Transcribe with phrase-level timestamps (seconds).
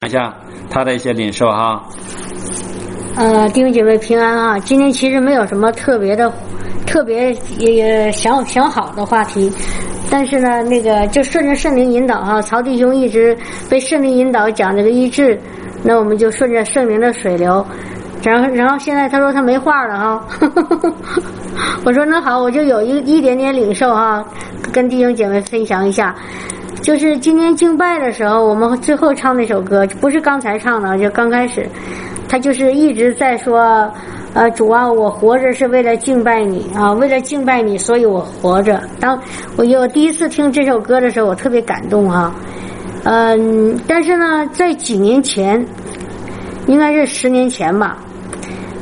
[0.00, 0.34] 看一下
[0.70, 1.78] 他的一些领受哈。
[3.16, 4.58] 呃，弟兄姐妹平安啊！
[4.58, 6.32] 今天其实没有什么特别的、
[6.86, 9.52] 特别也也想想好的话题，
[10.10, 12.40] 但是呢，那个就顺着圣灵引导哈。
[12.40, 13.36] 曹弟兄一直
[13.68, 15.38] 被圣灵引导讲这个医治，
[15.82, 17.62] 那我们就顺着圣灵的水流。
[18.22, 20.26] 然后，然后现在他说他没话了哈。
[21.84, 24.24] 我说那好，我就有一一点点领受哈，
[24.72, 26.16] 跟弟兄姐妹分享一下。
[26.82, 31.68] 就是今天敬拜的时候，我们最后唱那首歌，不是刚才唱的，就刚开始，
[32.28, 33.88] 他就是一直在说，
[34.32, 38.80] 呃，主啊，我活着是为了敬拜你啊，为了敬拜你，所以我活着。
[38.98, 39.20] 当
[39.56, 42.34] 我有第一次听这首歌的时候，我特别感动哈，
[43.04, 45.64] 嗯，但是呢，在几年前，
[46.66, 47.98] 应该是十年前吧，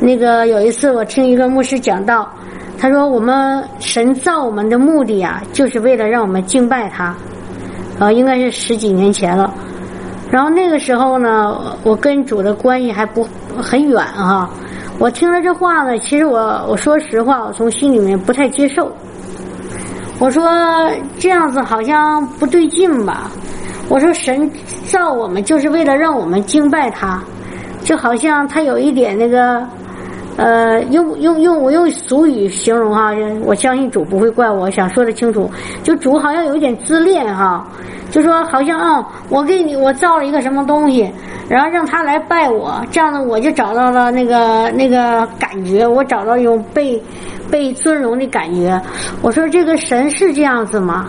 [0.01, 2.31] 那个有一次我听一个牧师讲道，
[2.79, 7.15] 他说我们神造我们的目的啊，就是为了让我们敬拜他。
[7.99, 9.53] 啊，应该是十几年前了。
[10.31, 13.27] 然后那个时候呢，我跟主的关系还不
[13.57, 14.49] 很远哈。
[14.99, 18.93] 我听了这话呢，其实我我说实话，我从心里面不太接受。
[20.19, 20.49] 我说
[21.19, 23.31] 这样子好像不对劲吧？
[23.89, 24.51] 我说神
[24.87, 27.23] 造我们就是为了让我们敬拜他，
[27.83, 29.67] 就好像他有一点那个。
[30.39, 33.11] 呃，用用用我用俗语形容哈，
[33.45, 35.51] 我相信主不会怪我，想说的清楚，
[35.83, 37.67] 就主好像有一点自恋哈，
[38.13, 41.13] 就说好像啊，我给你我造了一个什么东西，
[41.49, 47.03] 然后让他来拜我，这样呢我就找到了那个那个感觉，我找到一种被
[47.51, 48.81] 被尊荣的感觉。
[49.23, 51.09] 我说这个神是这样子吗？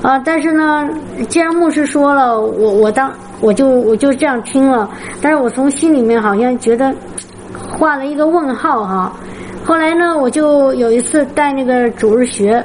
[0.00, 0.88] 啊，但是呢，
[1.28, 4.88] 既然牧师说了，我我当我就我就这样听了，
[5.20, 6.94] 但是我从心里面好像觉得。
[7.78, 9.12] 画了一个问号哈，
[9.64, 12.64] 后来呢，我就有一次带那个主日学，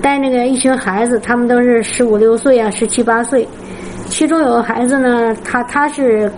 [0.00, 3.48] 带那个一群孩子，他们都是十五六岁啊，十七八岁，
[4.08, 6.30] 其中有个孩子呢，他他是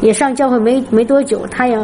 [0.00, 1.78] 也上教会没没多久，他也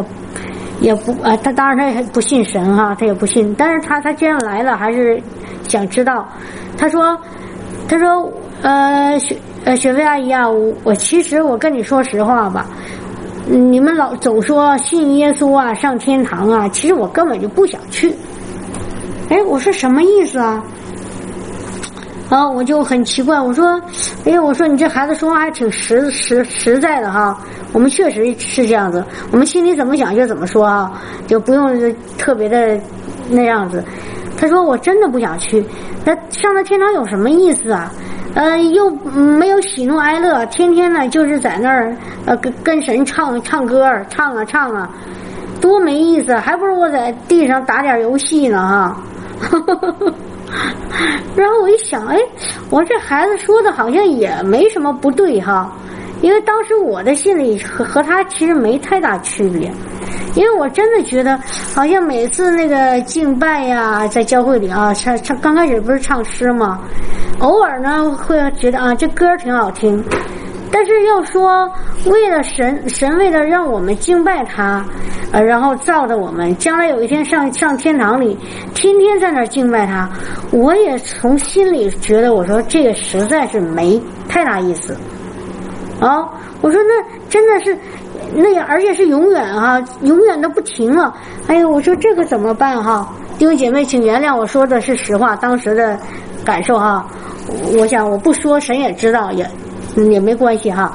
[0.81, 5.21] 也不啊，他当然他也不信神哈，他也不信，但是他他既然来了，还是
[5.69, 6.27] 想知道，
[6.78, 7.17] 他说
[7.87, 12.67] 他说呃雪呃雪飞阿姨啊，我我其实我跟你说实话吧。
[13.47, 18.15] 你们老总说信耶稣啊，上天堂啊，其实我根本就不想去。
[19.28, 20.62] 哎，我说什么意思啊？
[22.31, 23.81] 啊，我就很奇怪，我说，
[24.25, 27.38] 哎呀，我说你这孩子说话还挺实实实在的哈。
[27.72, 32.78] 我们确实是这样子，我们心里怎么想就怎么说啊，就不用特别的
[33.28, 33.84] 那样子。
[34.38, 35.65] 他说我真的不想去，
[36.05, 37.93] 那上了天堂有什么意思啊？
[38.34, 41.97] 呃，又没有喜怒哀乐，天天呢就是在那儿
[42.27, 44.91] 呃跟跟神唱唱歌，唱啊唱啊，
[45.61, 48.97] 多没意思，还不如我在地上打点游戏呢哈。
[51.37, 52.19] 然后我一想，哎，
[52.71, 55.71] 我这孩子说的好像也没什么不对哈，
[56.25, 59.71] 因为当时我的心里和和他其实没太大区别。
[60.35, 61.39] 因为我真的觉得，
[61.75, 66.81] 好像每次那个敬拜呀，在教会里啊，唱唱刚开始不是唱诗吗？
[67.41, 70.03] 偶尔呢会觉得啊，这歌挺好听。
[70.73, 71.71] 但是要说
[72.07, 74.83] 为了神，神为了让我们敬拜他，
[75.31, 78.37] 呃，然后造的我们，将来有一天上上天堂里，
[78.75, 80.09] 天天在那儿敬拜他，
[80.51, 84.97] 我也从心里觉得，我说这个实在是没太大意思。
[86.00, 86.28] 啊，
[86.60, 87.77] 我说那真的是。
[88.37, 91.15] 那而且是永远哈，永远都不停了。
[91.47, 93.09] 哎呦，我说这个怎么办哈？
[93.38, 95.97] 弟兄姐妹，请原谅我说的是实话，当时的
[96.44, 97.06] 感受哈。
[97.77, 99.49] 我想我不说，神也知道，也
[100.10, 100.93] 也没关系哈。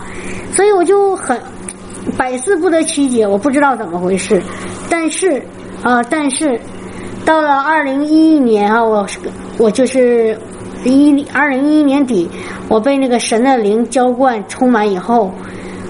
[0.51, 1.39] 所以我就很
[2.17, 4.41] 百思不得其解，我不知道怎么回事。
[4.89, 5.41] 但是
[5.83, 6.59] 啊，但是
[7.23, 9.05] 到了二零一一年啊，我
[9.57, 10.37] 我就是
[10.85, 12.29] 一二零一一年底，
[12.67, 15.31] 我被那个神的灵浇灌充满以后，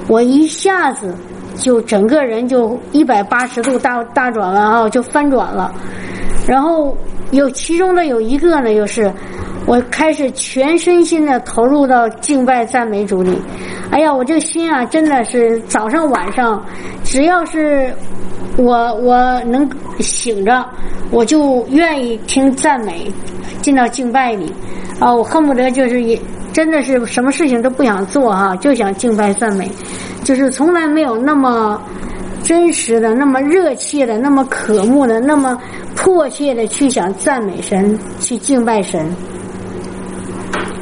[0.08, 1.16] 我一下子。
[1.56, 5.76] 就整个人就一百八十度大大转弯啊，就翻转了。
[6.48, 6.96] 然后
[7.32, 9.12] 有其中的有一个呢，就是
[9.66, 13.38] 我开始全身心的投入到敬拜赞美主里。
[13.92, 16.64] 哎呀，我这心啊，真的是早上晚上，
[17.04, 17.94] 只要是
[18.56, 19.70] 我我能
[20.00, 20.66] 醒着，
[21.12, 23.12] 我就愿意听赞美，
[23.62, 24.54] 进到敬拜里
[25.00, 26.20] 啊，我恨不得就是也
[26.52, 29.70] 真的是什么事情都不想做哈，就想敬拜赞美。
[30.24, 31.82] 就是从来没有那么
[32.44, 35.58] 真实的、那么热切的、那么渴慕的、那么
[35.96, 39.06] 迫切的去想赞美神、去敬拜神。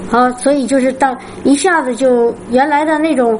[0.09, 3.39] 好，所以就是当一下子就原来的那种，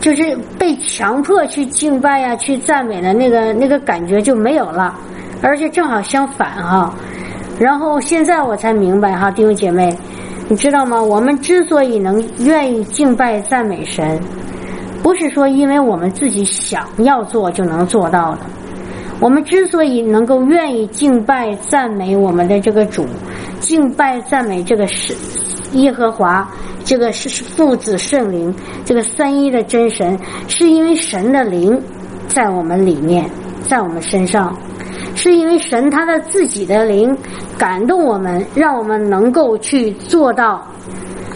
[0.00, 4.94] 就是被强迫去敬拜呀、去赞美的那个那个感觉就没有了，
[5.42, 6.94] 而且正好相反哈。
[7.58, 9.96] 然后现在我才明白哈，弟兄姐妹，
[10.48, 11.02] 你知道吗？
[11.02, 14.20] 我们之所以能愿意敬拜赞美神。
[15.02, 18.40] 不是说因为我们自己想要做就能做到的。
[19.20, 23.06] 我们之所以能够愿意敬拜赞美我们的这个主，
[23.60, 25.14] 敬拜赞美这个是
[25.72, 26.46] 耶和华，
[26.84, 28.54] 这个是父子圣灵，
[28.84, 30.18] 这个三一的真神，
[30.48, 31.80] 是因为神的灵
[32.28, 33.24] 在我们里面，
[33.66, 34.54] 在我们身上，
[35.16, 37.16] 是因为神他的自己的灵
[37.58, 40.62] 感动我们，让我们能够去做到，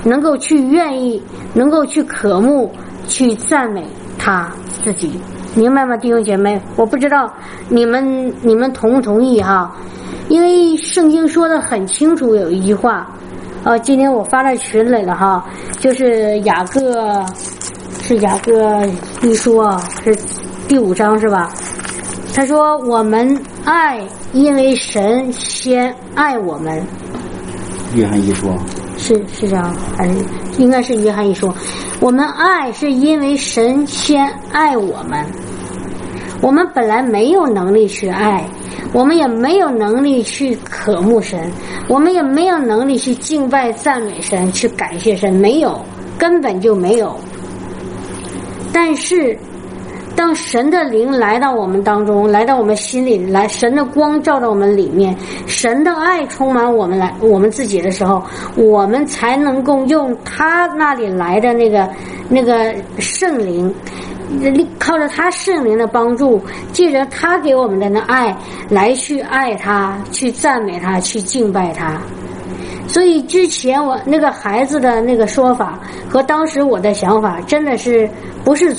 [0.04, 1.20] 能够去愿意，
[1.54, 2.70] 能够去渴慕，
[3.08, 3.84] 去赞美
[4.18, 4.48] 他
[4.84, 5.18] 自己。
[5.54, 6.60] 明白吗，弟兄姐妹？
[6.76, 7.28] 我不知道
[7.68, 9.74] 你们你们同不同意哈？
[10.28, 13.10] 因为圣经说的很清楚，有一句话，
[13.64, 15.44] 呃，今天我发在群里了哈，
[15.80, 17.24] 就是雅各
[18.02, 18.86] 是雅各
[19.22, 20.14] 一说是
[20.68, 21.50] 第五章是吧？
[22.32, 24.00] 他说我们爱，
[24.32, 26.82] 因为神先爱我们。
[27.94, 28.56] 约翰一说。
[28.96, 30.14] 是是这样，还是
[30.58, 31.54] 应该是约翰一说？
[32.00, 35.24] 我们爱是因为神先爱我们，
[36.42, 38.44] 我们本来没有能力去爱，
[38.92, 41.50] 我们也没有能力去渴慕神，
[41.88, 45.82] 我们也没有能力去敬拜赞美神，去感谢神，没有，
[46.18, 47.18] 根本就没有。
[48.72, 49.38] 但是。
[50.20, 58.22] 当神的灵来到我们当中，来到我们心里，来神的光照到我们里面，神的爱充满我们来我们自己的时候，
[58.54, 61.88] 我们才能够用他那里来的那个
[62.28, 63.74] 那个圣灵，
[64.78, 66.38] 靠着他圣灵的帮助，
[66.70, 68.36] 借着他给我们的那爱
[68.68, 71.98] 来去爱他，去赞美他，去敬拜他。
[72.86, 75.80] 所以之前我那个孩子的那个说法
[76.10, 78.06] 和当时我的想法，真的是
[78.44, 78.76] 不是。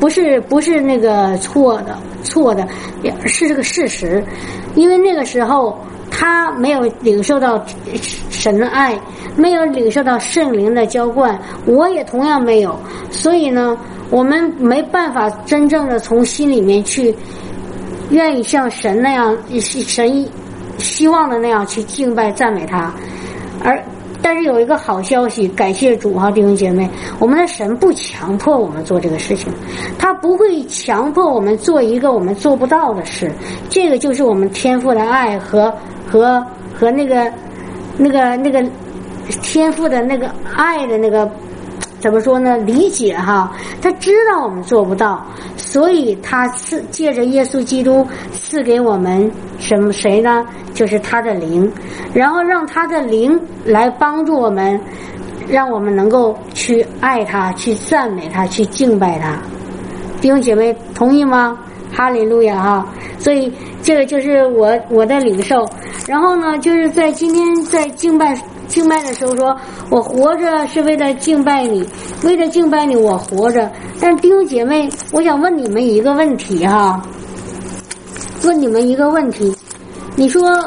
[0.00, 2.66] 不是不是那个错的错的，
[3.26, 4.22] 是这个事实，
[4.74, 5.78] 因为那个时候
[6.10, 7.64] 他没有领受到
[8.30, 8.98] 神的爱，
[9.36, 12.78] 没有领受到圣灵的浇灌，我也同样没有，
[13.10, 13.76] 所以呢，
[14.10, 17.14] 我们没办法真正的从心里面去
[18.10, 20.28] 愿意像神那样神
[20.78, 22.92] 希望的那样去敬拜赞美他，
[23.62, 23.82] 而。
[24.24, 26.88] 但是有一个好消息，感谢主哈，弟兄姐妹，
[27.18, 29.52] 我们的神不强迫我们做这个事情，
[29.98, 33.30] 他不会强迫我们做一个我们做不到的事。
[33.68, 35.70] 这个就是我们天赋的爱和
[36.10, 36.42] 和
[36.74, 37.30] 和那个
[37.98, 38.64] 那个那个
[39.42, 41.30] 天赋的那个爱的那个
[42.00, 42.56] 怎么说呢？
[42.56, 45.22] 理解哈，他知道我们做不到，
[45.74, 49.28] 所以他赐借着耶稣基督赐给我们
[49.58, 50.46] 什么谁呢？
[50.72, 51.68] 就是他的灵，
[52.12, 54.80] 然后让他的灵来帮助我们，
[55.48, 59.36] 让我们能够去爱他，去赞美他，去敬拜他。
[60.20, 61.58] 弟兄姐妹同意吗？
[61.92, 62.86] 哈利路亚哈！
[63.18, 65.68] 所以这个就是我我的领受。
[66.06, 69.56] 然后呢，就是在今天在敬拜敬拜的时候，说
[69.90, 71.86] 我活着是为了敬拜你，
[72.24, 73.70] 为了敬拜你我活着。
[74.00, 77.02] 但弟兄姐妹，我想问你们一个问题哈，
[78.42, 79.54] 问你们一个问题。
[80.16, 80.62] 你说，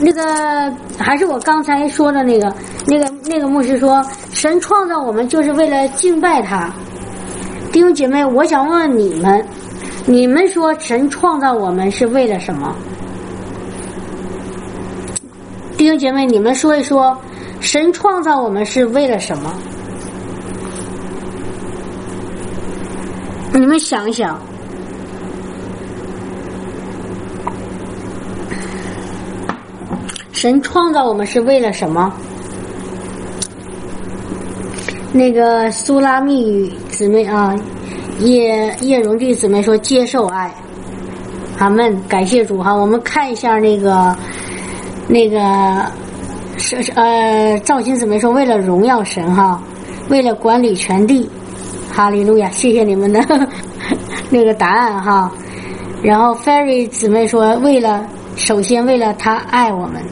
[0.00, 2.52] 那个还是我刚才说的那个，
[2.86, 6.72] 那个那个牧师说，神创造我们就是为了敬拜他。
[7.70, 9.44] 弟兄姐妹，我想问问你们，
[10.06, 12.74] 你们说神创造我们是为了什么？
[15.78, 17.16] 弟兄姐妹，你们说一说，
[17.60, 19.54] 神创造我们是为了什么？
[23.52, 24.40] 你们想一想。
[30.32, 32.12] 神创造我们是为了什么？
[35.12, 37.54] 那个苏拉密姊妹啊，
[38.18, 40.52] 叶叶荣弟姊妹说接受爱，
[41.56, 42.72] 阿门，感谢主哈。
[42.74, 44.14] 我们看一下那个
[45.08, 45.84] 那个
[46.58, 49.60] 是呃赵鑫姊妹说为了荣耀神哈，
[50.08, 51.28] 为了管理全地，
[51.90, 53.20] 哈利路亚，谢谢你们的
[54.30, 55.32] 那个答案哈。
[56.02, 60.02] 然后 Ferry 姊妹说为了首先为了他爱我们。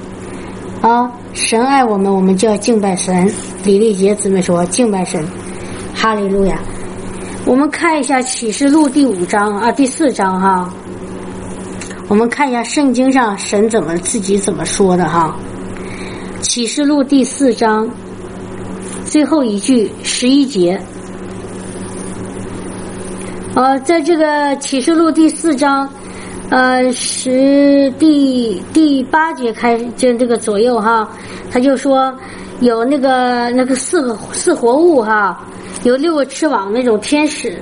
[0.82, 3.28] 啊，神爱我们，我们就要敬拜神。
[3.64, 5.26] 李丽杰姊妹说敬拜神，
[5.94, 6.58] 哈利路亚。
[7.46, 10.70] 我们看一下启示录第五章啊，第四章哈。
[12.08, 15.36] 我们看一下圣经上神怎么自己怎么说的哈。
[16.40, 17.88] 启示录第四章
[19.04, 20.80] 最后一句十一节。
[23.54, 25.88] 呃，在这个启示录第四章。
[26.48, 31.08] 呃，十第第八节开就这个左右哈，
[31.50, 32.14] 他就说
[32.60, 35.44] 有那个那个四个四活物哈，
[35.82, 37.60] 有六个翅膀那种天使，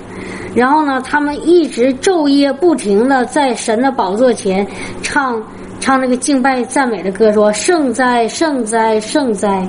[0.54, 4.66] 然后呢，他们一直昼夜不停的在神的宝座前
[5.02, 5.42] 唱
[5.80, 9.68] 唱那个敬拜赞美的歌，说圣哉圣哉圣哉，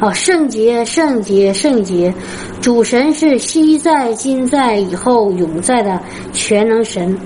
[0.00, 2.14] 哦，圣洁，圣洁，圣洁，
[2.60, 6.00] 主神是昔在、今在、以后永在的
[6.32, 7.18] 全能神。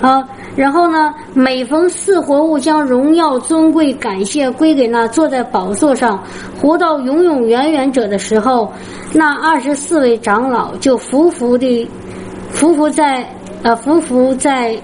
[0.00, 0.22] 啊，
[0.58, 6.20] 然后呢，每逢四活物将荣耀、尊贵、感谢归给那坐在宝座上、
[6.60, 8.72] 活到永永远远者的时候，
[9.12, 11.88] 那二十四位长老就伏伏地
[12.50, 13.24] 伏伏在
[13.62, 14.76] 呃伏伏在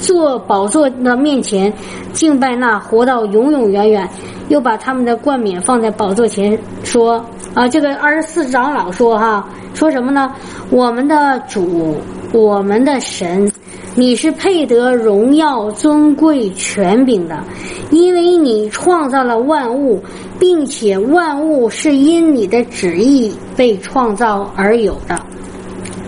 [0.00, 1.72] 坐宝座的面前
[2.12, 4.08] 敬拜那活到永永远远。
[4.48, 10.34] 又把他们的冠冕放在宝座前，说：“啊，这个二十四长老说哈，说什么呢？
[10.68, 11.96] 我们的主，
[12.30, 13.50] 我们的神，
[13.94, 17.42] 你是配得荣耀、尊贵、权柄的，
[17.90, 20.02] 因为你创造了万物，
[20.38, 25.14] 并且万物是因你的旨意被创造而有的。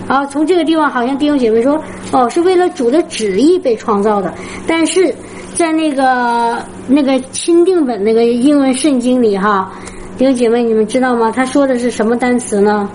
[0.09, 4.33] 啊，从这个地方，好像弟兄姐妹说，哦，是为了主的旨意被创造的，
[4.67, 5.15] 但是。”
[5.57, 9.73] 在那个那个钦定本那个英文圣经里哈，
[10.19, 11.33] 弟兄姐妹，你们知道吗？
[11.35, 12.91] 他说的是什么单词呢？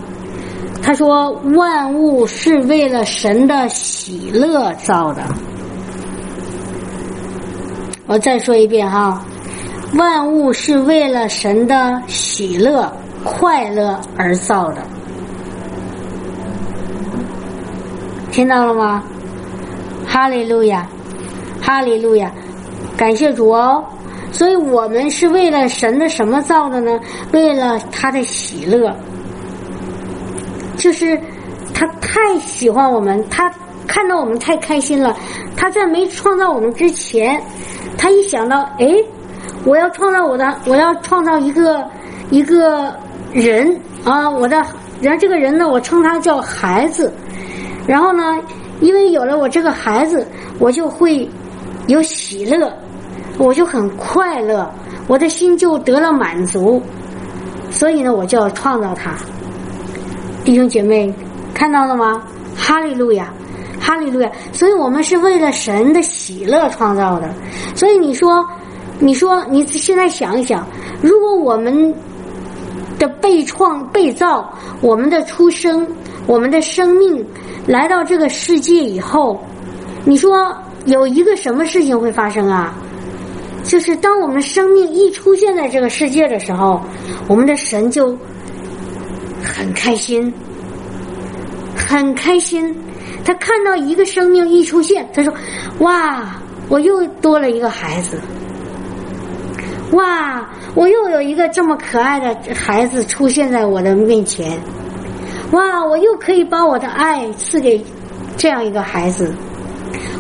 [0.82, 5.24] 他说万物是为了神的喜乐造的。
[8.08, 9.24] 我再说一遍哈，
[9.96, 12.92] 万物是为了神的喜乐、
[13.24, 14.82] 快乐而造的。
[18.32, 19.04] 听到了吗？
[20.06, 20.86] 哈利路亚，
[21.62, 22.32] 哈利路亚。
[22.98, 23.84] 感谢主哦，
[24.32, 27.00] 所以我们是为了神的什么造的呢？
[27.32, 28.94] 为了他的喜乐，
[30.82, 31.16] 就是
[31.76, 33.54] 他太喜欢我们，他
[33.88, 35.16] 看到我们太开心了。
[35.56, 37.40] 他在没创造我们之前，
[38.00, 38.96] 他一想到，哎，
[39.64, 41.88] 我要创造我的，我要创造一个
[42.32, 42.92] 一个
[43.32, 44.58] 人啊，我的，
[45.02, 47.14] 然后这个人呢，我称他叫孩子。
[47.86, 48.40] 然后呢，
[48.80, 50.26] 因为有了我这个孩子，
[50.58, 51.30] 我就会
[51.86, 52.74] 有喜乐。
[53.38, 54.70] 我就很快乐，
[55.08, 56.82] 我的心就得了满足，
[57.72, 59.16] 所以呢，我就要创造他。
[60.44, 61.14] 弟兄姐妹，
[61.54, 62.24] 看到了吗？
[62.56, 63.32] 哈利路亚，
[63.80, 64.32] 哈利路亚！
[64.52, 67.34] 所以我们是为了神的喜乐创造的。
[67.76, 68.46] 所以你说，
[69.00, 70.66] 你说，你现在想一想，
[71.02, 71.94] 如果我们
[72.98, 75.88] 的被创、被造，我们的出生，
[76.26, 77.26] 我们的生命
[77.68, 79.40] 来到这个世界以后，
[80.06, 80.52] 你说
[80.86, 82.74] 有一个什么事情会发生啊？
[83.64, 86.82] 就是当我们生命一出现在这个世界的时候，
[87.28, 88.18] 我们的神就
[89.44, 90.34] 很开心，
[91.76, 92.76] 很开心。
[93.24, 95.34] 他看到一个生命一出现，他说
[95.80, 96.36] ：“哇，
[96.70, 98.20] 我又多了一个孩子！
[99.92, 104.60] 哇，我又有一个这么可爱的孩子出现在我的面前！
[105.52, 107.84] 哇，我又可以把我的爱赐给
[108.38, 109.34] 这样一个孩子！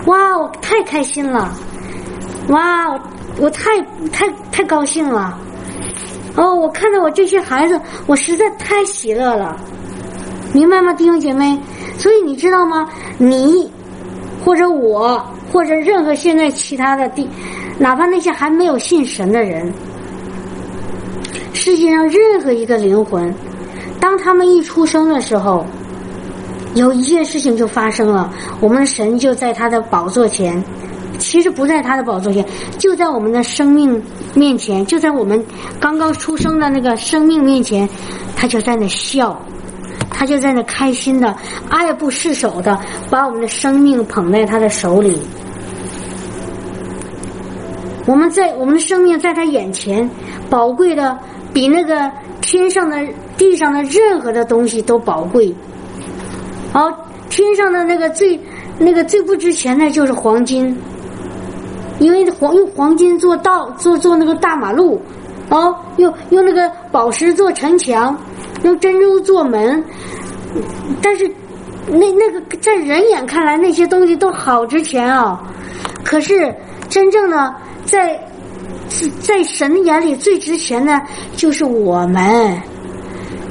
[0.05, 1.51] 哇，我太开心了！
[2.49, 2.99] 哇！”
[3.39, 5.39] 我太太太高兴了，
[6.35, 6.55] 哦！
[6.55, 9.57] 我看到我这些孩子，我实在太喜乐了，
[10.53, 11.57] 明白吗，弟兄姐妹？
[11.97, 12.89] 所以你知道吗？
[13.17, 13.69] 你
[14.43, 15.21] 或者我
[15.51, 17.29] 或者任何现在其他的地，
[17.77, 19.71] 哪怕那些还没有信神的人，
[21.53, 23.33] 世界上任何一个灵魂，
[23.99, 25.65] 当他们一出生的时候，
[26.73, 30.63] 有一件事情就发生了，我们神就在他的宝座前。
[31.21, 32.43] 其实不在他的宝座前，
[32.79, 34.01] 就在我们的生命
[34.33, 35.45] 面前，就在我们
[35.79, 37.87] 刚刚出生的那个生命面前，
[38.35, 39.39] 他就在那笑，
[40.09, 41.33] 他就在那开心的、
[41.69, 42.77] 爱不释手的
[43.09, 45.17] 把我们的生命捧在他的手里。
[48.07, 50.09] 我们在我们的生命在他眼前，
[50.49, 51.17] 宝贵的
[51.53, 52.11] 比那个
[52.41, 52.97] 天上的、
[53.37, 55.53] 地上的任何的东西都宝贵。
[56.73, 56.91] 好，
[57.29, 58.39] 天上的那个最
[58.79, 60.75] 那个最不值钱的就是黄金。
[62.01, 64.99] 因为黄用黄金做道做做那个大马路，
[65.49, 68.17] 哦，用用那个宝石做城墙，
[68.63, 69.83] 用珍珠做门，
[70.99, 71.31] 但是
[71.87, 75.39] 那那个在人眼看来那些东西都好值钱啊，
[76.03, 76.51] 可是
[76.89, 77.53] 真正的
[77.85, 78.19] 在
[79.21, 80.99] 在神眼里最值钱的
[81.35, 82.59] 就是我们。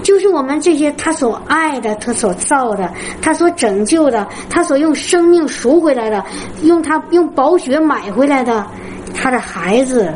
[0.03, 2.91] 就是我们这些他所爱的，他所造的，
[3.21, 6.25] 他所拯救的，他所用生命赎回来的，
[6.63, 8.67] 用他用宝血买回来的，
[9.15, 10.13] 他的孩子，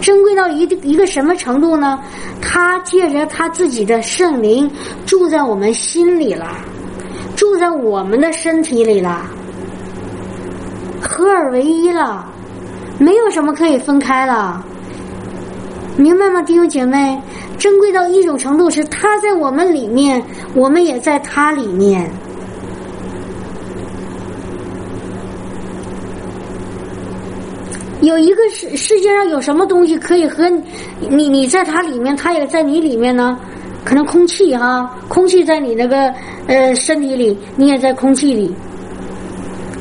[0.00, 2.00] 珍贵到一定一个什么程度呢？
[2.40, 4.70] 他借着他自己的圣灵
[5.06, 6.48] 住在我们心里了，
[7.36, 9.22] 住在我们的身体里了，
[11.00, 12.26] 合二为一了，
[12.98, 14.64] 没有什么可以分开了，
[15.96, 17.20] 明白吗，弟兄姐妹？
[17.58, 20.22] 珍贵到一种程度，是他在我们里面，
[20.54, 22.10] 我们也在他里面。
[28.00, 30.48] 有一个世世界上有什么东西可以和
[31.00, 33.38] 你你在它里面，它也在你里面呢？
[33.84, 36.10] 可能空气哈，空气在你那个
[36.46, 38.54] 呃身体里，你也在空气里。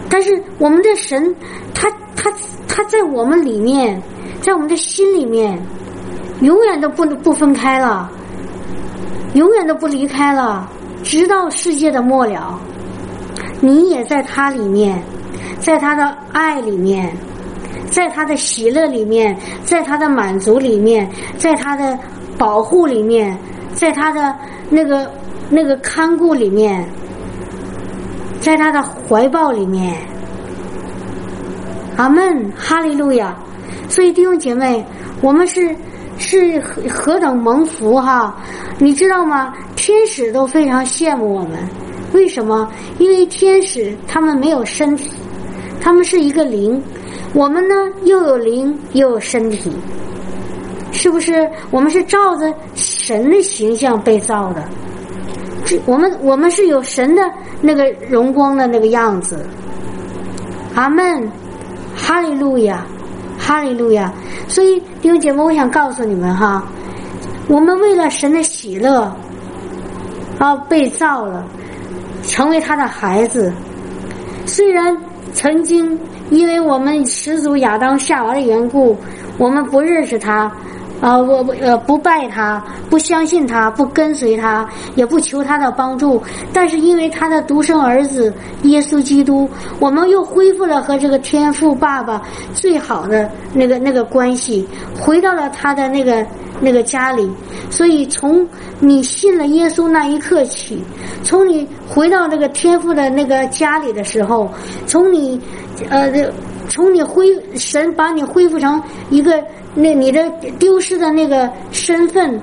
[0.09, 1.33] 但是我们的神，
[1.73, 2.29] 他他
[2.67, 4.01] 他在我们里面，
[4.41, 5.57] 在我们的心里面，
[6.41, 8.09] 永远都不不分开了，
[9.33, 10.67] 永远都不离开了，
[11.03, 12.59] 直到世界的末了。
[13.61, 15.03] 你也在他里面，
[15.59, 17.13] 在他的爱里面，
[17.91, 21.97] 在他的喜乐里面，在他的满足里面，在他的
[22.37, 23.37] 保护里面，
[23.73, 24.33] 在他的
[24.69, 25.11] 那个
[25.49, 26.87] 那个看顾里面，
[28.39, 29.93] 在他的怀抱里面。
[31.97, 33.35] 阿门，哈利路亚！
[33.89, 34.85] 所以弟兄姐妹，
[35.19, 35.75] 我们是
[36.19, 38.35] 是何何等蒙福哈！
[38.77, 39.53] 你知道吗？
[39.75, 41.57] 天使都非常羡慕我们。
[42.13, 42.69] 为什么？
[42.99, 45.09] 因为天使他们没有身体，
[45.81, 46.81] 他们是一个灵。
[47.33, 49.71] 我们呢，又有灵又有身体，
[50.91, 51.49] 是不是？
[51.71, 54.63] 我们是照着神的形象被造的。
[55.65, 57.21] 这我们我们是有神的
[57.61, 59.45] 那个荣光的那个样子。
[60.75, 61.31] 阿门，
[61.95, 62.85] 哈利路亚，
[63.49, 64.13] 哈利路亚。
[64.47, 66.63] 所以弟兄姐妹，我想告诉你们哈，
[67.47, 69.11] 我们为了神的喜乐
[70.37, 71.43] 啊被造了。
[72.21, 73.51] 成为他的孩子，
[74.45, 74.95] 虽然
[75.33, 75.97] 曾经
[76.29, 78.95] 因为我们始祖亚当夏娃的缘故，
[79.39, 80.51] 我们不认识他，
[81.01, 86.21] 啊，我呃不拜他，不相信他，不跟随他，也不求他的帮助。
[86.51, 92.21] 但是因为他的独生儿子耶稣基督，我们又恢复了和这个天父爸爸
[92.53, 94.67] 最好的那个那个关系，
[94.99, 96.25] 回到了他的那个。
[96.61, 97.31] 那个家里，
[97.69, 98.45] 所以从
[98.81, 100.83] 你信了耶稣那一刻起，
[101.23, 104.49] 从你回到那个天父的那个家里的时候，
[104.85, 105.39] 从你
[105.89, 106.11] 呃，
[106.67, 109.41] 从你恢神把你恢复成一个
[109.75, 112.39] 那你的丢失的那个身份，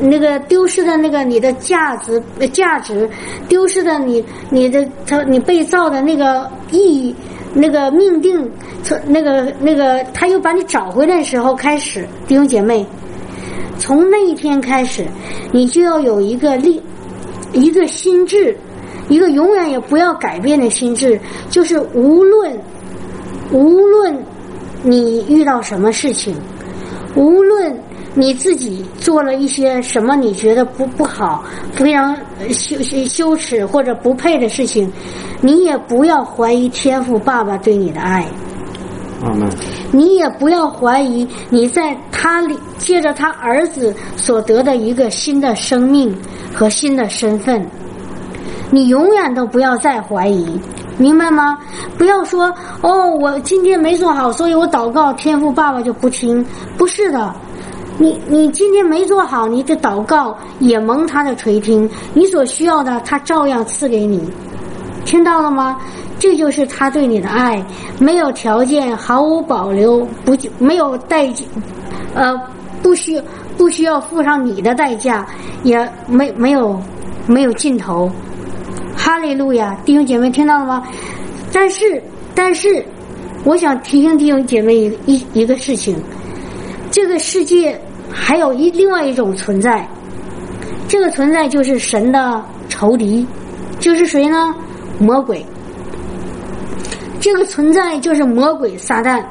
[0.00, 2.22] 那个丢失的那个你的价值
[2.52, 3.08] 价值，
[3.48, 7.14] 丢失的你你的他你被造的那个意义
[7.52, 8.50] 那个命定，
[8.82, 12.86] 从那个那个他又把你找回来的时候开始，弟兄姐妹。
[13.78, 15.06] 从那一天开始，
[15.52, 16.82] 你就要有一个立，
[17.54, 18.54] 一个心智，
[19.08, 22.58] 一个永远也不要改变的心智，就是无论
[23.50, 24.22] 无论
[24.82, 26.36] 你遇到什么事情，
[27.14, 27.76] 无论
[28.14, 32.16] 你自己做了一些什么你觉得不不好、非常
[32.52, 34.90] 羞羞耻或者不配的事情，
[35.40, 38.26] 你也不要怀疑天赋爸爸对你的爱。
[39.92, 46.16] 你也不要怀疑你在他里借着他儿子所得的一个新的生命
[46.54, 47.66] 和新的身份，
[48.70, 50.58] 你永远都不要再怀疑，
[51.00, 51.58] 明白吗？
[51.96, 56.44] 不要说哦，我今天没做好，所以我祷告天父爸爸就不听，
[56.76, 57.34] 不是的，
[57.96, 64.22] 你你今天没做好，你的祷告也蒙他的垂听，你所需要的他照样赐给你，
[65.06, 65.78] 听到了吗？
[66.18, 67.64] 这就是他对你的爱，
[67.98, 71.32] 没有条件，毫无保留，不没有代，
[72.14, 72.38] 呃，
[72.82, 73.18] 不需
[73.56, 75.26] 不需要付上你的代价，
[75.62, 76.78] 也没没有
[77.26, 78.10] 没有尽头。
[79.02, 80.86] 哈利路亚，弟兄姐妹听到了吗？
[81.50, 82.00] 但是
[82.34, 82.84] 但是，
[83.44, 85.96] 我想提醒弟兄姐妹一一一个事情，
[86.90, 87.80] 这个世界
[88.12, 89.88] 还有一另外一种存在，
[90.86, 93.26] 这个存在就是神的仇敌，
[93.78, 94.54] 就是谁呢？
[94.98, 95.44] 魔鬼。
[97.18, 99.24] 这个存在就是魔鬼撒旦，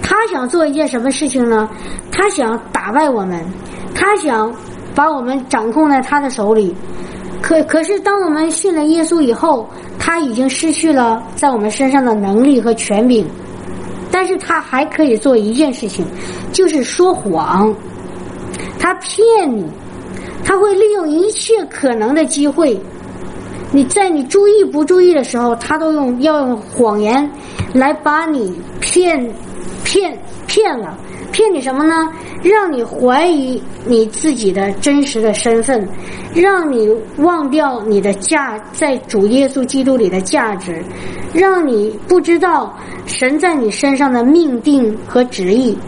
[0.00, 1.68] 他想做一件什么事情呢？
[2.12, 3.44] 他想打败我们，
[3.92, 4.54] 他想
[4.94, 6.72] 把我们掌控在他的手里。
[7.42, 13.26] 可可是，当我们信了耶稣以后，他已经失去了在我们身上的能力和权柄。
[14.12, 16.04] 但是他还可以做一件事情，
[16.52, 17.74] 就是说谎。
[18.78, 19.64] 他骗你，
[20.44, 22.78] 他会利用一切可能的机会。
[23.72, 27.30] 你在你注意不注意的时候，他都用要用谎言
[27.72, 29.32] 来把你骗
[29.84, 30.16] 骗
[30.50, 30.98] 骗了，
[31.30, 32.10] 骗你什么呢？
[32.42, 35.88] 让你怀疑你自己的真实的身份，
[36.34, 40.84] 让你忘掉你的价在主耶稣基督里的价值，
[41.32, 45.78] 让你不知道神在你身上的命定和旨意，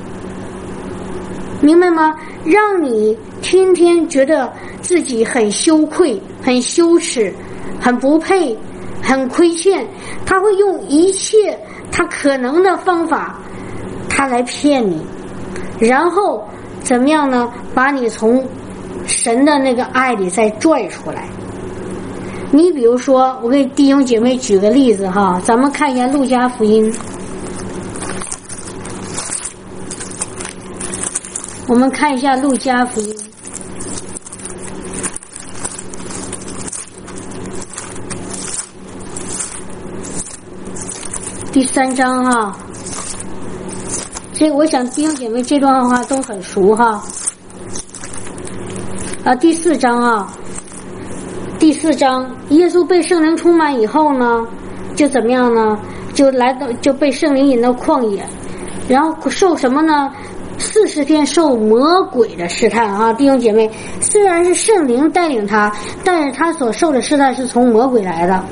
[1.61, 2.15] 明白吗？
[2.45, 7.35] 让你天天觉得自己很羞愧、很羞耻。
[7.81, 8.57] 很不配，
[9.03, 9.85] 很亏欠，
[10.25, 11.59] 他会用一切
[11.91, 13.42] 他可能的方法，
[14.15, 15.03] 他来骗你，
[15.81, 16.47] 然后
[16.85, 17.51] 怎么样呢？
[17.75, 18.47] 把你从
[19.07, 21.27] 神的那个爱里再拽出来。
[22.53, 26.93] 你比如说，我给弟兄姐妹举个例子哈，咱们看一下《路加福音》，
[31.67, 33.17] 我们看一下路加福音。
[41.51, 42.57] 第三章哈，
[44.43, 47.01] 这我想弟兄姐妹这段话都很熟哈。
[49.23, 50.33] 啊，第四章啊，
[51.61, 54.45] 第四章，耶稣被圣灵充满以后呢，
[54.97, 55.79] 就怎么样呢？
[56.13, 58.27] 就来到就被圣灵引到旷野，
[58.89, 60.11] 然后受什么呢？
[60.59, 68.45] 四十天受魔鬼的试探啊，弟兄姐妹，虽然是圣灵带领他，但是他所受的试探是从魔鬼来的。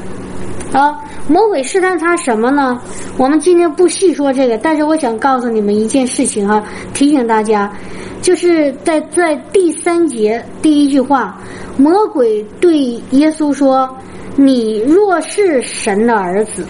[0.73, 2.81] 啊，魔鬼试探他什么呢？
[3.17, 6.63] 我们今天不细说这个，但是我想告诉你们一件事情啊，
[6.95, 7.73] 提醒大家，
[8.23, 11.37] 就是在在第三节第一句话，
[11.77, 12.79] 魔鬼对
[13.11, 13.89] 耶稣说
[14.37, 16.65] ：“你若是神的儿子，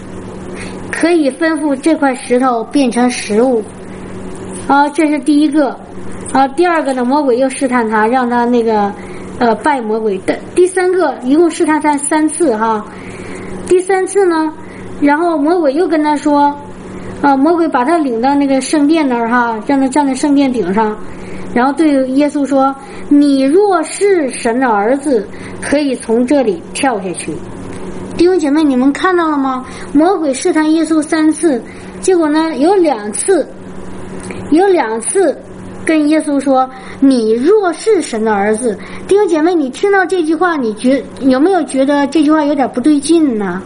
[0.91, 3.63] 可以吩咐这块石头变成食物。”
[4.67, 5.77] 啊，这是第一个。
[6.33, 8.91] 啊，第二个呢，魔鬼又试探他，让他那个
[9.37, 10.33] 呃拜魔鬼第。
[10.55, 12.83] 第三个，一共试探他三次哈。
[13.71, 14.51] 第三次呢，
[14.99, 16.53] 然后魔鬼又跟他说
[17.23, 20.93] ：“啊，魔鬼把他领到那个圣殿那儿哈，让他站在圣殿顶上，
[21.53, 22.75] 然后对耶稣说
[23.07, 25.25] ：‘你若是神的儿子，
[25.61, 27.31] 可以从这里跳下去。’
[28.17, 29.65] 弟兄姐妹，你们看到了吗？
[29.93, 31.61] 魔鬼试探耶稣三次，
[32.01, 33.47] 结果呢，有两次，
[34.49, 35.33] 有两次
[35.85, 43.61] 跟耶稣说：‘你若是神的儿子。’弟兄姐妹，你听到这句话，你觉有没有觉得这句话有点不对劲呢？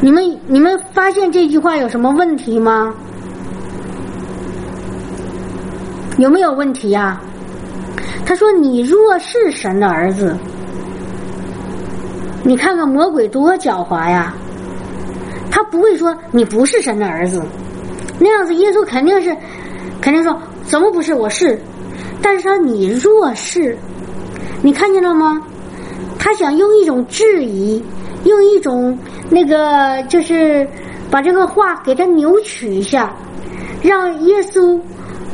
[0.00, 2.94] 你们你们发现这句话有什么问题吗？
[6.18, 7.20] 有没有问题呀？
[8.24, 10.36] 他说：“你若是神的儿子，
[12.42, 14.34] 你看看魔鬼多狡猾呀！
[15.50, 17.40] 他不会说你不是神的儿子，
[18.18, 19.36] 那样子耶稣肯定是
[20.00, 21.14] 肯定说怎么不是？
[21.14, 21.58] 我是。”
[22.22, 23.76] 但是他你若是，
[24.62, 25.40] 你看见了吗？
[26.18, 27.80] 他想用一种质疑，
[28.24, 28.98] 用一种
[29.30, 30.66] 那个，就是
[31.10, 33.14] 把这个话给他扭曲一下，
[33.82, 34.80] 让耶稣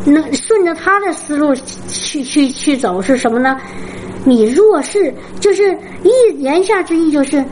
[0.05, 1.55] 能顺着他的思路
[1.89, 3.57] 去去去走，是什么呢？
[4.25, 7.43] 你若是，就是一言下之意就是，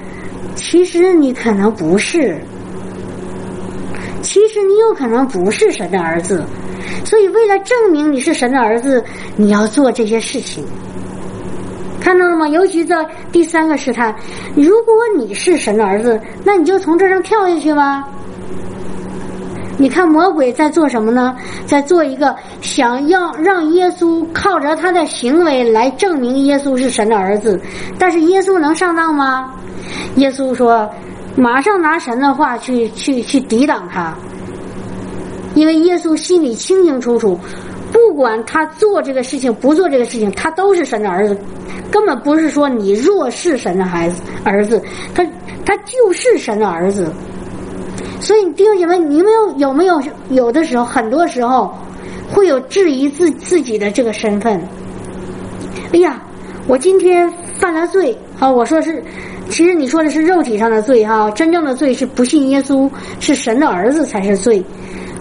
[0.54, 2.38] 其实你可能不是，
[4.22, 6.44] 其实你有可能不是神的儿子。
[7.04, 9.02] 所以，为了证明你是神的儿子，
[9.36, 10.64] 你要做这些事情，
[12.00, 12.48] 看到了吗？
[12.48, 14.14] 尤其在第三个试探，
[14.54, 18.04] 如果你是神的儿子，那你就从这上跳下去吧。
[19.76, 21.34] 你看魔鬼在做什么呢？
[21.66, 27.58] 在做一个想要让耶稣靠着他的行为来证明耶稣是神的儿子，
[27.98, 29.50] 但是耶稣能上当吗？
[30.16, 30.88] 耶稣说，
[31.36, 34.14] 马上拿神的话去去去抵挡他。
[35.54, 37.38] 因为耶稣心里清清楚楚，
[37.92, 41.36] 不管他做这个事情不做这个事情，他都是神的儿子，
[41.90, 44.80] 根本不是说你若是神的孩子儿子，
[45.12, 45.26] 他
[45.64, 47.12] 他就是神的儿子。
[48.20, 51.74] 所以弟兄姐妹，你们有有没有有的时候，很多时候
[52.30, 54.60] 会有质疑自自己的这个身份？
[55.92, 56.22] 哎呀，
[56.68, 59.02] 我今天犯了罪，啊，我说是，
[59.50, 64.64] 其实你说的是肉体上的罪哈，真正的罪是不信耶稣是神的儿子才是罪。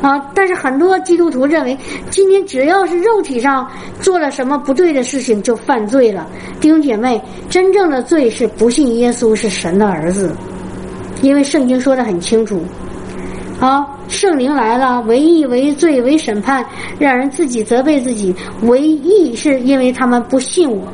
[0.01, 0.17] 啊！
[0.33, 1.77] 但是很多基督徒认为，
[2.09, 6.25] 今天只要是肉体上做了什么不对的事情，就犯罪了。
[6.61, 10.33] 弟兄姐妹，真正的罪是不信耶稣是神的儿子，
[11.21, 12.63] 因为圣经说的很清楚。
[13.59, 16.65] 啊，圣灵来了，为义为罪为审判，
[16.97, 18.33] 让人自己责备自己。
[18.61, 20.87] 为义是因为他们不信我。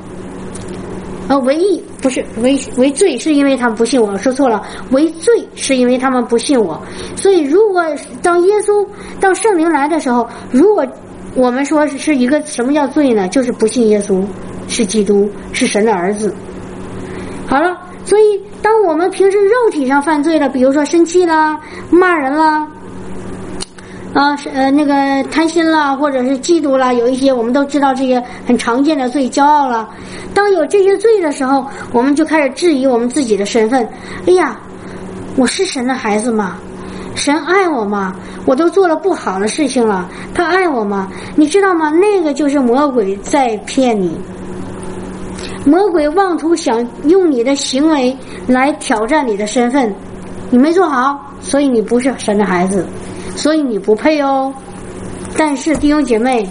[1.27, 4.15] 呃，唯一不是为为罪，是因为他们不信我。
[4.19, 6.79] 说错了，为罪是因为他们不信我。
[7.15, 7.83] 所以，如果
[8.21, 8.87] 当耶稣、
[9.19, 10.85] 当圣灵来的时候，如果
[11.33, 13.27] 我们说是一个什么叫罪呢？
[13.29, 14.23] 就是不信耶稣
[14.67, 16.31] 是基督，是神的儿子。
[17.47, 22.67] 好了，所以当我们平时肉体上犯罪了，比如说生气啦、骂人啦。
[24.15, 24.93] 啊，是呃，那个
[25.29, 29.89] 贪心啦，或者是嫉妒啦，有一些我们都知道这些很常见的罪，骄傲了。
[30.33, 33.85] 当有这些罪的时候，我们就开始质疑我们自己的身份。
[34.25, 34.57] 哎呀，
[35.35, 36.55] 我是神的孩子吗？
[37.13, 38.15] 神爱我吗？
[38.45, 41.11] 我都做了不好的事情了，他爱我吗？
[41.35, 41.89] 你知道吗？
[41.89, 44.17] 那个就是魔鬼在骗你。
[45.65, 48.15] 魔鬼妄图想用你的行为
[48.47, 49.93] 来挑战你的身份，
[50.49, 52.87] 你没做好，所以你不是神的孩子。
[53.35, 54.53] 所以你不配哦，
[55.37, 56.47] 但是弟兄姐妹，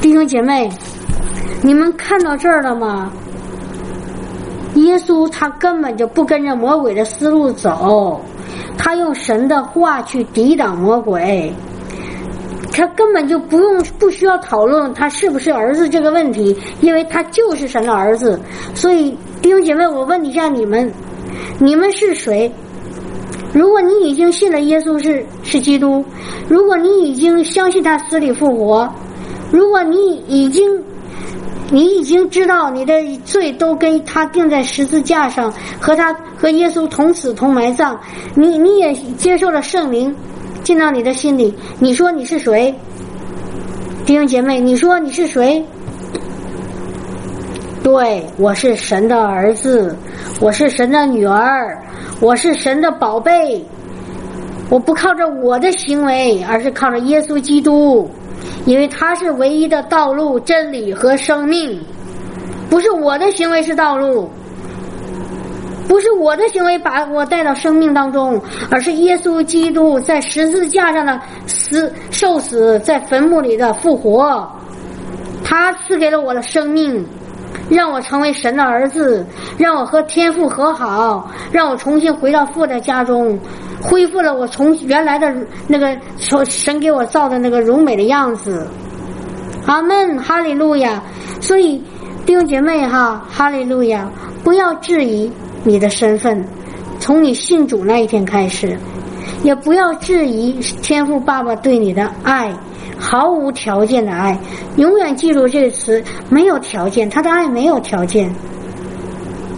[0.00, 0.68] 弟兄姐妹，
[1.62, 3.12] 你们看到这儿了吗？
[4.74, 8.20] 耶稣他根本就不跟着魔鬼的思路走，
[8.78, 11.52] 他用神的话去抵挡魔鬼。
[12.72, 18.40] 他根本就不用不需要讨论他是不是儿子这个问题，因为他就是神的儿子。
[18.74, 20.90] 所以弟兄姐妹，我问一下你们，
[21.58, 22.50] 你们是谁？
[23.52, 26.04] 如果你已经信了耶稣是是基督，
[26.48, 28.90] 如果你已经相信他死里复活，
[29.50, 30.82] 如果你已经
[31.70, 37.96] 你已经知道你的罪都跟他钉在十字架上，和他和耶稣同死同埋葬，
[38.34, 40.14] 你你也接受了圣灵
[40.62, 42.74] 进到你的心里，你说你是谁？
[44.06, 45.64] 弟兄姐妹，你说你是谁？
[47.82, 49.94] 对，我是神的儿子，
[50.40, 51.78] 我是神的女儿。
[52.22, 53.60] 我是神的宝贝，
[54.70, 58.08] 我不靠着我的行为，而是靠着耶稣基督，
[58.64, 61.84] 因为他是唯一的道路、真理和生命。
[62.70, 64.30] 不是我的行为是道路，
[65.88, 74.48] 不是我的行为把我带到生命当中，而是耶稣基督在十字架上的死、受死，在坟墓里的复活，
[75.42, 77.04] 他赐给了我的生命。
[77.70, 83.38] 让我成为神的儿子，让我和天父和好，让我重新回到父的家中，
[83.80, 85.34] 恢复了我从原来的
[85.66, 88.66] 那个从神给我造的那个荣美的样子。
[89.66, 91.02] 阿门，哈利路亚。
[91.40, 91.82] 所以
[92.26, 94.08] 弟兄姐妹哈，哈利路亚，
[94.44, 95.30] 不要质疑
[95.64, 96.44] 你的身份，
[96.98, 98.78] 从你信主那一天开始，
[99.42, 100.52] 也不要质疑
[100.82, 102.52] 天赋爸爸对你的爱。
[102.98, 104.38] 毫无条件的爱，
[104.76, 108.32] 永远记住这个词，没有条件，他的爱没有条件，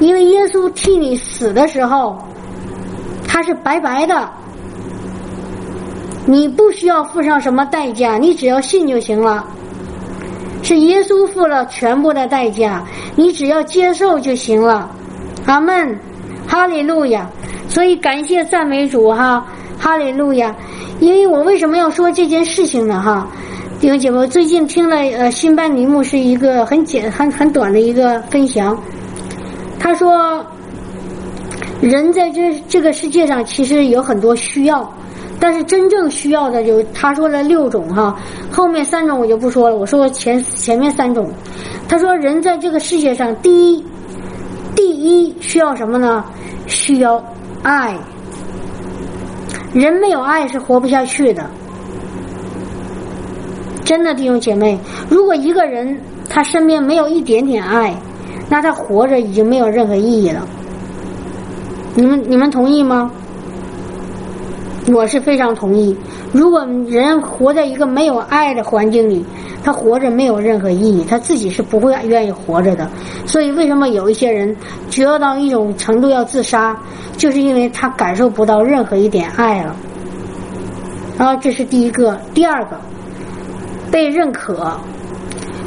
[0.01, 2.17] 因为耶稣替你死的时候，
[3.29, 4.31] 他是白白的，
[6.25, 9.45] 你不需要付上什么代价，你只要信就行了，
[10.63, 12.83] 是耶稣付了全部的代价，
[13.15, 14.89] 你只要接受就行了，
[15.45, 16.01] 阿门，
[16.49, 17.29] 哈利路亚，
[17.69, 19.45] 所以感谢赞美主哈，
[19.85, 20.57] 哈利路亚。
[20.99, 23.03] 因为我为什么要说这件事情呢？
[23.03, 23.29] 哈，
[23.79, 28.81] 弟兄姐妹，最近听了呃新班尼牧是一个很简很很短的一个分享。
[29.79, 30.43] 他说，
[31.83, 34.91] 人在这这个世界上其实有很多需要，
[35.39, 38.17] 但是真正需要的有他说了六种哈，
[38.51, 41.29] 后面三种我就不说了，我说前前面三种。
[41.87, 43.85] 他说，人在这个世界上，第一，
[44.75, 46.25] 第一需要什么呢？
[46.67, 47.23] 需要
[47.63, 47.95] 爱。
[49.75, 51.51] 人没有爱是活不下去的，
[53.85, 54.79] 真的弟兄姐妹，
[55.11, 57.93] 如果一个人他身边没有一点点爱，
[58.49, 60.47] 那他活着已经没有任何意义了。
[61.97, 63.11] 你们你们同意吗？
[64.93, 65.97] 我是非常同意。
[66.35, 69.25] 如果人活在一个没有爱的环境里，
[69.63, 72.91] 他活着没有任何意义，他自己是不会愿意活着的。
[73.25, 74.55] 所以，为什么有一些人
[74.91, 76.77] 绝望到一种程度要自杀，
[77.17, 79.77] 就是因为他感受不到任何一点爱了。
[81.17, 82.77] 然后，这是第一个，第二个，
[83.93, 84.77] 被认可。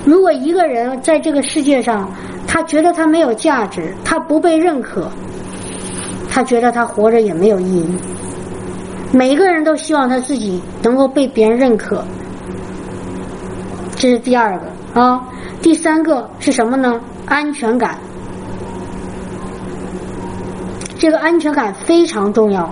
[0.04, 2.12] 如果一个人在这个世界上，
[2.46, 5.10] 他觉得他没有价值，他不被认可，
[6.30, 7.96] 他觉得他活着也没有意义。
[9.12, 12.04] 每个人都希望他自己能够被别人认可。
[13.96, 15.22] 这是第二个啊，
[15.62, 17.00] 第三个是什么呢？
[17.26, 17.98] 安全感。
[21.00, 22.70] 这个安全感非常重要。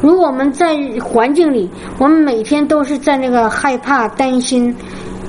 [0.00, 4.74] 如果我们在环境里，我们每天都是在那个害怕、担心。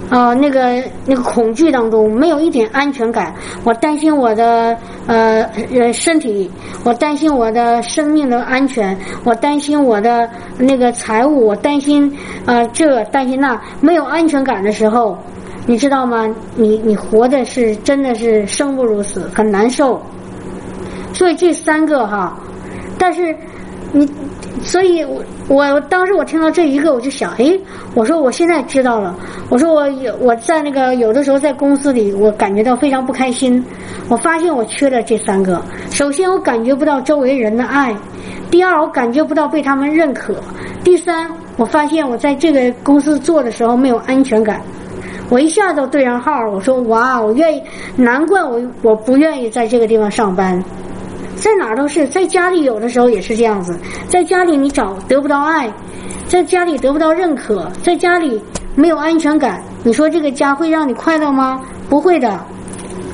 [0.09, 5.41] 啊，那个那个恐惧当中没有一点安全感，我担心我的呃
[5.73, 6.49] 呃身体，
[6.83, 12.15] 我担心我的生命的安全，我担心我的那个财务，我担心
[12.45, 15.17] 啊这担心那，没有安全感的时候，
[15.65, 16.27] 你知道吗？
[16.55, 19.99] 你你活的是真的是生不如死，很难受。
[21.13, 22.37] 所以这三个哈，
[22.99, 23.35] 但是
[23.99, 24.09] 你。
[24.63, 27.55] 所以，我我当时我听到这一个，我就想，哎，
[27.93, 29.15] 我说我现在知道了。
[29.49, 33.63] 我说我有我在那个有的时候在公司里，我感觉到非常不开心。
[34.09, 35.61] 我发现我缺了这三个。
[35.91, 37.93] 首先，我感觉不到周围人的爱；
[38.49, 40.33] 第二，我感觉不到被他们认可；
[40.83, 44.59] 第三，我发现我在这个公司做的时候没有安全感。
[45.29, 47.61] 我一下子对上号，我说哇，我愿意，
[47.95, 50.63] 难怪我我不愿意在这个地方上班。
[51.37, 55.71] 在哪都是，在家里有的时候也是这样子，在家里你找得不到爱，
[56.27, 58.41] 在家里得不到认可，在家里
[58.75, 61.61] 没有安全感，你说这个家会让你快乐吗？
[61.89, 62.39] 不会的，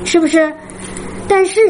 [0.04, 0.52] 是不是？
[1.28, 1.60] 但是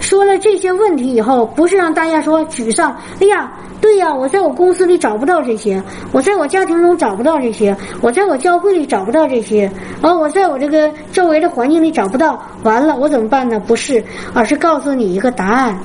[0.00, 3.50] 说了这些问题以后，不是让大家说沮丧，哎呀。
[3.82, 13.58] 对呀，我在我公司里找不到这些，我在我家庭中找不到这些，我在我教会里找不到这些，而我在我这个周围的环境里找不到，完了我怎么办呢？
[13.58, 15.76] 不是，而是告诉你一个答案。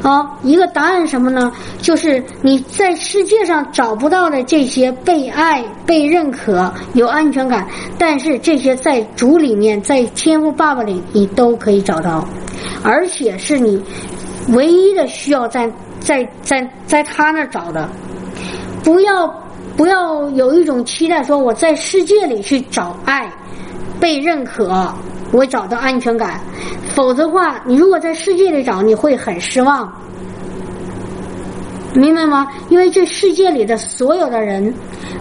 [0.00, 1.52] 好，一个答案什么呢？
[1.82, 7.66] 就是你在世界上找不到的这些被爱、被认可、有安全感，
[7.98, 12.26] 但是这些在主里面，在天赋爸爸里，你都可以找到，
[12.82, 13.82] 而且是你
[14.50, 17.88] 唯一的需要在在在在他那儿找的。
[18.82, 19.26] 不要
[19.76, 23.30] 不要有一种期待，说我在世界里去找爱、
[24.00, 24.92] 被认可。
[25.30, 26.40] 我找到安全感，
[26.94, 29.92] 否则的话，你如果在世界里找，你会很失望，
[31.92, 32.48] 明白吗？
[32.70, 34.72] 因为这世界里的所有的人，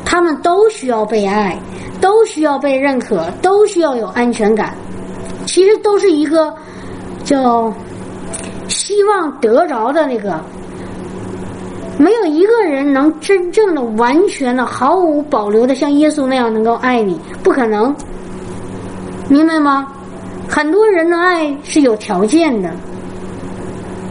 [0.05, 1.59] 他们都需要被爱，
[1.99, 4.73] 都需要被认可，都需要有安全感。
[5.45, 6.55] 其实都是一个
[7.25, 7.73] 叫
[8.69, 10.39] 希望得着的那个，
[11.97, 17.95] 没有一个人能真正的、完全的、毫无保留的像耶稣那样能够爱你，不可能，
[19.27, 19.87] 明白吗？
[20.47, 22.71] 很多人的爱是有条件的，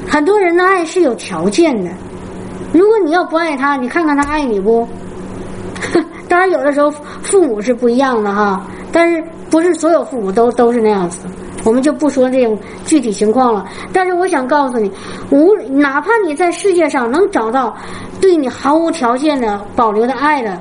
[0.08, 1.90] 很多人的爱是有条件的。
[2.72, 4.86] 如果你要不爱他，你看看他爱你不？
[6.28, 6.90] 当然，有的时候
[7.22, 11.20] 父母是不一样的哈，但是不是所有父母都都是那样子。
[11.66, 13.66] 我们就不说这种具体情况了。
[13.92, 14.90] 但是我想告诉你，
[15.30, 17.76] 无哪怕你在世界上能找到
[18.20, 20.58] 对你毫无条件的保留的爱的，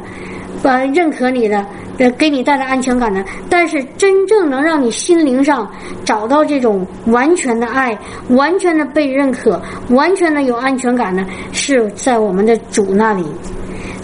[0.63, 1.63] 呃，认可你的。
[1.98, 5.65] 呃，给你带来安全感的，但是真正能让你心灵上
[6.04, 7.98] 找到这种完全的爱、
[8.32, 13.24] 完全的被认可、完全的有安全感的，是在我们的主那里，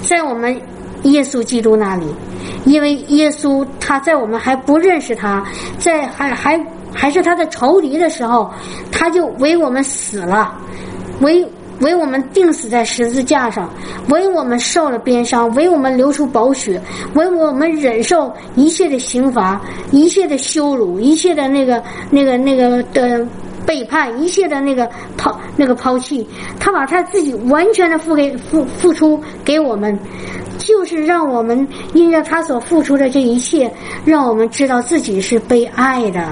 [0.01, 0.57] 在我们
[1.03, 2.05] 耶稣基督那里，
[2.63, 5.43] 因为耶稣他在我们还不认识他，
[5.77, 6.57] 在还还
[6.93, 8.51] 还是他的仇敌的时候，
[8.91, 10.53] 他就为我们死了，
[11.21, 11.47] 为。
[11.81, 13.67] 为我们钉死在十字架上，
[14.09, 16.79] 为我们受了鞭伤，为我们流出宝血，
[17.15, 23.25] 为我们忍受一切的刑罚，一切的羞辱，一切的那个、那个、那个的
[23.65, 29.97] 背叛，一切的那个抛、那个抛弃，他把他自己完全的付给付付出给我们，
[30.59, 33.73] 就是让我们因着他所付出的这一切，
[34.05, 36.31] 让我们知道自己是被爱的。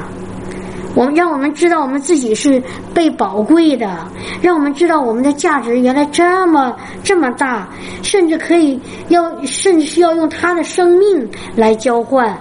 [0.96, 2.62] 我们让我们知道我们自己是
[2.94, 4.08] 被宝贵的，
[4.42, 7.70] 让我们知道我们的价值原来这么这么大，
[8.02, 12.38] 甚至可以要甚至需要用他的生命来交换，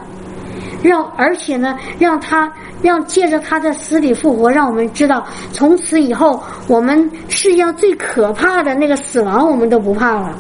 [0.83, 2.51] 让而且呢，让他
[2.83, 10.35] 让借着他的死里复活，让我们知道从此以后我们世界上最可怕的那个死亡，我们都不怕了。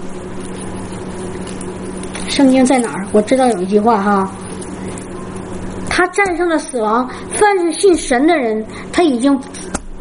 [2.28, 3.06] 圣经在哪儿？
[3.12, 4.30] 我知道有一句话哈。
[5.88, 9.38] 他战胜了死亡，凡是信神的人，他已经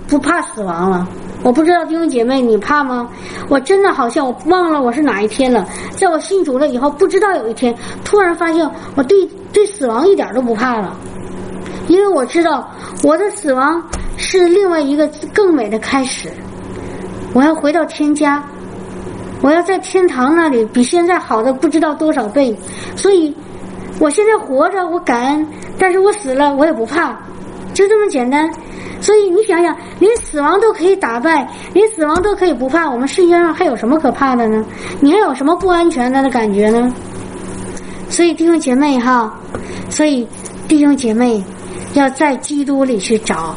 [0.07, 1.07] 不怕死亡了。
[1.43, 3.09] 我不知道弟兄姐妹，你怕吗？
[3.49, 5.65] 我真的好像我忘了我是哪一天了。
[5.95, 10.95] 在我信主了以后，不知道有一天突然发现，我对对死亡一点都不怕了，
[11.87, 12.69] 因为我知道
[13.03, 13.81] 我的死亡
[14.17, 16.29] 是另外一个更美的开始。
[17.33, 18.43] 我要回到天家，
[19.41, 22.55] 我要在天堂那里比现在好的不知道多少倍，
[22.95, 23.35] 所以。
[23.99, 25.43] 我现在活着，我感恩；
[25.79, 27.17] 但是我死了，我也不怕，
[27.73, 28.49] 就这么简单。
[28.99, 34.65] 所以你想想，连死亡都可以打败，连死亡都可以不怕，我们世界上还有什么可怕的呢？
[34.99, 36.91] 你还有什么不安全的的感觉呢？
[38.09, 39.31] 所以弟兄姐妹哈，
[39.89, 40.27] 所以
[40.67, 41.43] 弟兄姐妹
[41.93, 43.55] 要在基督里去找。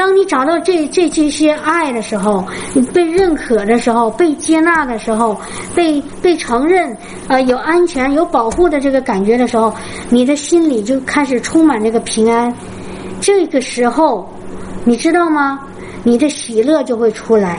[0.00, 5.38] 当你找到这这这些爱的时候，你被认可的时候，被接纳的时候，
[5.74, 6.96] 被被承认，
[7.28, 9.70] 呃，有安全、有保护的这个感觉的时候，
[10.08, 12.50] 你的心里就开始充满这个平安。
[13.20, 14.26] 这个时候，
[14.86, 15.60] 你知道吗？
[16.02, 17.58] 你的喜乐就会出来。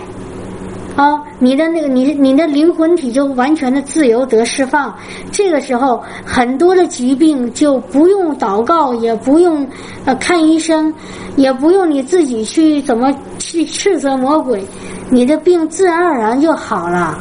[0.95, 4.93] 啊，你的那个，你你的灵魂体就完全的自由得释放。
[5.31, 9.65] 这个时候，很多的疾病就不用祷告，也不用
[10.03, 10.93] 呃看医生，
[11.37, 14.61] 也不用你自己去怎么去斥责魔鬼，
[15.09, 17.17] 你的病自然而然就好了。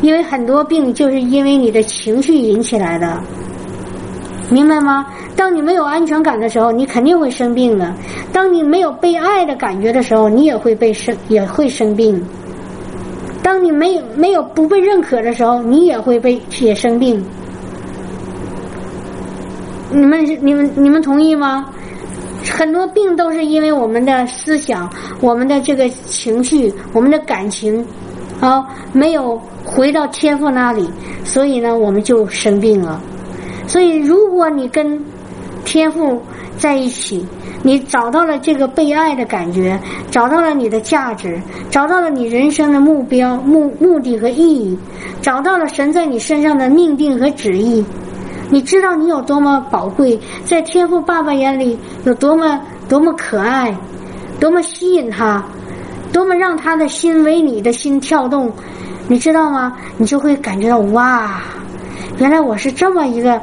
[0.00, 3.16] 因为很多病就是因为你的情绪引起来的，
[4.50, 5.06] 明白吗？
[5.36, 7.86] 当你没有安全感的时候，你肯定会生病的；
[8.32, 12.20] 当你没有被爱的感觉的时候，你也会被生也会生病。
[13.42, 17.22] 当你没没有不被认可的时候，你也会被也生病。
[19.90, 21.66] 你们你们你们同意吗？
[22.50, 24.90] 很多病都是因为我们的思想、
[25.20, 27.84] 我们的这个情绪、我们的感情
[28.40, 30.88] 啊，没有回到天赋那里，
[31.24, 33.00] 所以呢，我们就生病了。
[33.66, 35.00] 所以，如果你跟
[35.64, 36.20] 天赋
[36.58, 37.26] 在一起。
[37.64, 39.78] 你找到了这个被爱的感觉，
[40.10, 41.40] 找到了你的价值，
[41.70, 44.76] 找到了你人生的目标、目目的和意义，
[45.20, 47.84] 找到了神在你身上的命定和旨意。
[48.50, 53.72] 你知道你有多么宝贵，在天赋爸爸眼里有多么多么可爱，
[54.40, 55.42] 多么吸引他。
[56.12, 58.52] 多么让他的心为你的心跳动，
[59.08, 59.74] 你知道吗？
[59.96, 61.40] 你就会感觉到哇，
[62.18, 63.40] 原来我是这么一个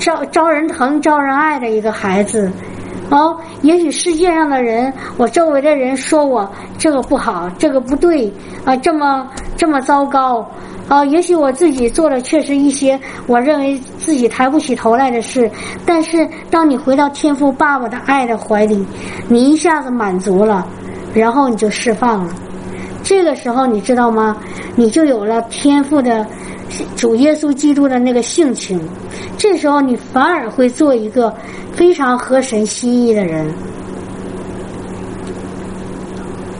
[0.00, 2.50] 招招人疼、招人爱的一个孩子。
[3.10, 6.48] 哦，也许世界上的人，我周围的人说我
[6.78, 8.32] 这个不好，这个不对
[8.64, 10.48] 啊，这么这么糟糕
[10.88, 11.04] 啊。
[11.04, 15.50] 也许我自己做的确实一些我认为自己抬不起头来的事，
[15.84, 18.86] 但是当你回到天父爸爸的爱的怀里，
[19.28, 20.64] 你一下子满足了，
[21.12, 22.32] 然后你就释放了。
[23.10, 24.36] 这个时候你知道吗？
[24.76, 26.24] 你就有了天赋的
[26.94, 28.80] 主耶稣基督的那个性情。
[29.36, 31.34] 这时候你反而会做一个
[31.72, 33.52] 非常合神心意的人。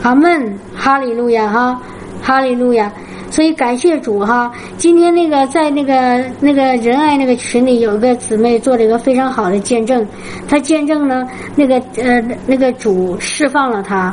[0.02, 1.80] 阿门，哈利路亚哈，
[2.20, 2.92] 哈利路亚。
[3.30, 4.50] 所以感谢主哈。
[4.76, 10.04] 今天那个在那个那个仁爱那个群里有个姊妹做了一个非常好的见证，
[10.48, 11.24] 她见证了
[11.54, 14.12] 那个呃那个主释放了她。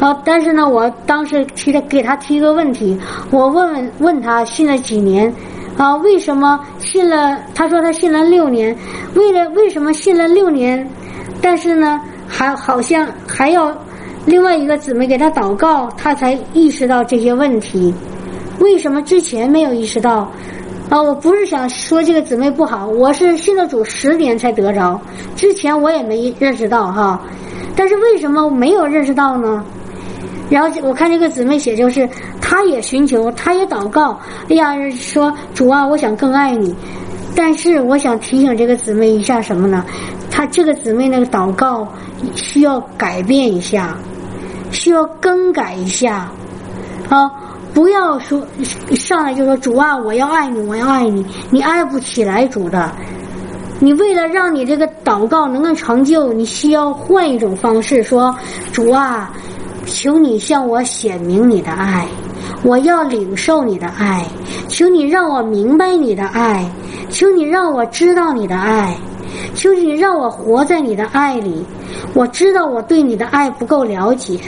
[0.00, 0.18] 啊！
[0.24, 2.98] 但是呢，我当时提了给他提一个问题，
[3.30, 5.32] 我问问问他信了几年，
[5.76, 7.38] 啊，为什么信了？
[7.54, 8.74] 他说他信了六年，
[9.14, 10.88] 为了为什么信了六年？
[11.42, 13.76] 但是呢，还好像还要
[14.24, 17.94] 另外一个姊妹给他祷告，他才意识到这些问题。
[18.58, 20.30] 为什么之前没有意识到？
[20.88, 24.98] 啊，我不是想说这个姊妹不好，我是信了主十年才得着，
[25.36, 27.20] 之前我也没认识到哈。
[27.76, 29.64] 但是为什么没有认识到呢？
[30.50, 32.06] 然后我看这个姊妹写，就是
[32.40, 34.18] 她也寻求，她也祷告。
[34.48, 36.74] 哎呀，说主啊，我想更爱你。
[37.34, 39.84] 但是我想提醒这个姊妹一下什么呢？
[40.30, 41.86] 她这个姊妹那个祷告
[42.34, 43.96] 需要改变一下，
[44.72, 46.28] 需要更改一下
[47.08, 47.30] 啊！
[47.72, 48.44] 不要说
[48.96, 52.90] 上来就说主啊，我要爱你，我要爱你，你爱不起来主的。
[53.78, 58.34] 你为了让你这个祷告能够成就，你需要换一种方式说
[58.72, 59.30] 主啊。
[59.86, 62.06] 求你向我显明你的爱，
[62.62, 64.24] 我要领受你的爱。
[64.68, 66.70] 求你让我明白你的爱，
[67.10, 68.96] 求你让我知道你的爱，
[69.54, 71.64] 求你让我活在你的爱里。
[72.14, 74.38] 我知道我对你的爱不够了解，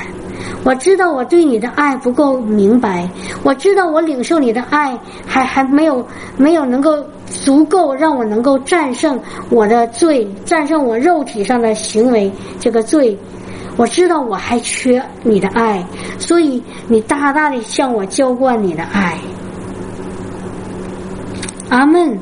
[0.65, 3.09] 我知道我对你的爱不够明白，
[3.43, 6.07] 我知道我领受你的爱还还没有
[6.37, 9.19] 没有能够足够让我能够战胜
[9.51, 12.31] 我的罪，战胜我肉体上的行为
[12.61, 13.19] 这个罪。
[13.77, 15.85] 我知道我还缺你的爱，
[16.19, 19.19] 所以你大大的向我浇灌你的爱，
[21.71, 22.19] 阿门。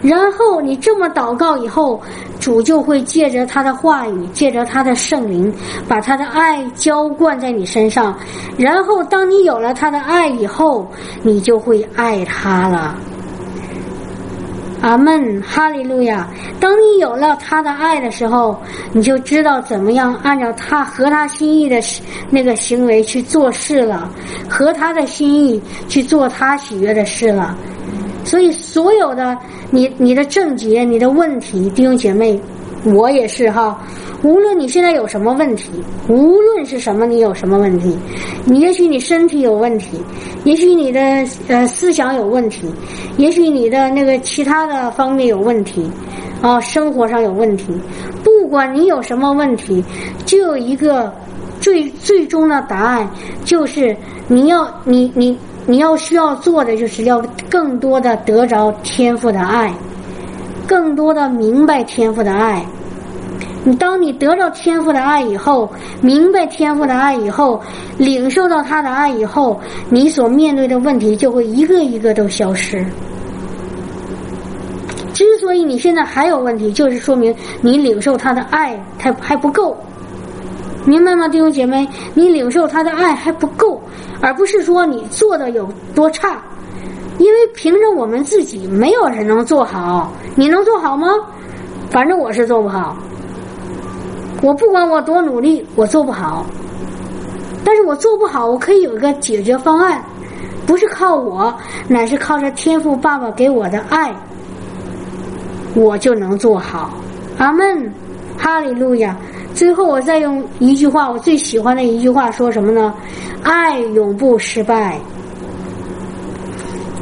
[0.00, 2.00] 然后你这么祷告以后，
[2.40, 5.52] 主就会借着他的话语，借着他的圣灵，
[5.86, 8.16] 把他的爱浇灌在你身上。
[8.56, 10.90] 然后当你有了他的爱以后，
[11.22, 12.96] 你就会爱他了。
[14.82, 16.28] 阿门，哈利路亚！
[16.58, 18.60] 当你有了他的爱的时候，
[18.92, 21.80] 你就知道怎么样按照他和他心意的
[22.28, 24.10] 那个行为去做事了，
[24.48, 27.56] 和他的心意去做他喜悦的事了。
[28.24, 29.38] 所以，所有的
[29.70, 32.40] 你、你的症结、你的问题，弟兄姐妹，
[32.84, 33.78] 我也是哈。
[34.22, 35.70] 无论你现在有什么问题，
[36.08, 37.98] 无论是什么，你有什么问题，
[38.44, 40.00] 你也许你身体有问题，
[40.44, 41.00] 也许你的
[41.48, 42.72] 呃思想有问题，
[43.16, 45.90] 也许你的那个其他的方面有问题，
[46.40, 47.72] 啊，生活上有问题，
[48.22, 49.84] 不管你有什么问题，
[50.24, 51.12] 就有一个
[51.60, 53.10] 最最终的答案，
[53.44, 53.96] 就是
[54.28, 57.20] 你要你你你要需要做的，就是要
[57.50, 59.72] 更多的得着天赋的爱，
[60.72, 62.64] 更多的明白天赋的爱。
[63.62, 65.70] 你当你得到天赋的爱以后，
[66.00, 67.60] 明白天赋的爱以后，
[67.98, 69.60] 领受到他的爱以后，
[69.90, 72.82] 你所面对的问题就会一个一个都消失。
[75.12, 79.76] 之所以你现在还有问题，就是说明你领受他的爱还还不够，
[80.86, 81.86] 明白吗，弟兄姐妹？
[82.14, 83.78] 你领受他的爱还不够，
[84.22, 86.42] 而不是说你做的有多差，
[87.22, 90.12] 因为凭着我们自己，没有人能做好。
[90.34, 91.06] 你能做好吗？
[91.88, 92.96] 反正我是做不好。
[94.42, 96.44] 我不管我多努力，我做不好。
[97.64, 100.02] 但是我做不好，我可以有一个解决方案，
[100.66, 101.54] 不是靠我，
[101.86, 104.12] 乃是靠着天赋爸爸给我的爱，
[105.76, 106.90] 我就能做好。
[107.38, 107.88] 阿门，
[108.36, 109.16] 哈利路亚。
[109.54, 112.92] 最后，我再用一句话，我最喜欢的一句话，说什么呢？
[113.44, 114.98] 爱永不失败，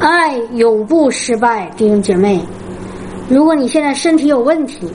[0.01, 2.41] 爱永不失败，弟兄姐妹。
[3.29, 4.91] 如果你现在身体有问题，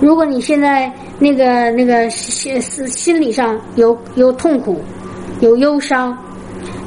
[0.00, 0.90] 如果你现在。
[1.16, 4.80] 那个那个心心心理上有有痛苦，
[5.38, 6.14] 有忧伤，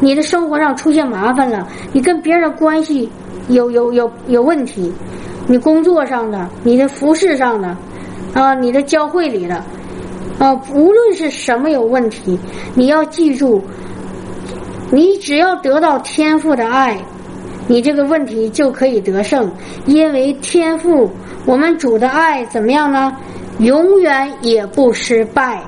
[0.01, 3.09] 你的生活上出现麻烦了，你跟别人的关系
[3.47, 4.91] 有有有有问题，
[5.47, 7.75] 你工作上的，你的服饰上的，
[8.33, 9.63] 啊，你的教会里的，
[10.39, 12.37] 啊，无论是什么有问题，
[12.75, 13.63] 你要记住，
[14.91, 16.99] 你只要得到天赋的爱，
[17.67, 19.51] 你这个问题就可以得胜，
[19.85, 21.09] 因为天赋
[21.45, 23.15] 我们主的爱怎么样呢？
[23.59, 25.61] 永远也不失败。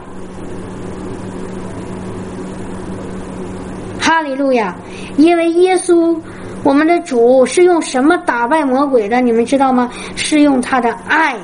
[3.99, 4.75] 哈利路亚！
[5.17, 6.17] 因为耶稣，
[6.63, 9.19] 我们的主是用什么打败魔鬼的？
[9.21, 9.89] 你们知道吗？
[10.15, 11.35] 是用他的爱。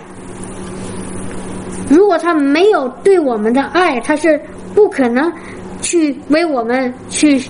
[1.89, 4.39] 如果他没有对我们的爱，他是
[4.73, 5.31] 不可能
[5.81, 7.43] 去为我们去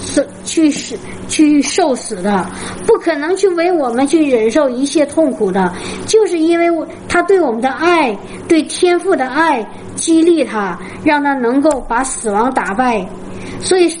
[0.00, 0.96] 死、去死、
[1.28, 2.46] 去受死的，
[2.86, 5.72] 不可能去为我们去忍受一切痛苦的。
[6.06, 8.16] 就是因为他对我们的爱，
[8.48, 13.04] 对天赋的爱，激励他，让他能够把死亡打败。
[13.60, 13.92] 所以，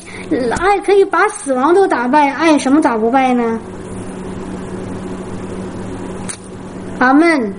[0.58, 3.58] 爱可以把死亡都打败，爱什么打不败呢？
[6.98, 7.52] 阿门，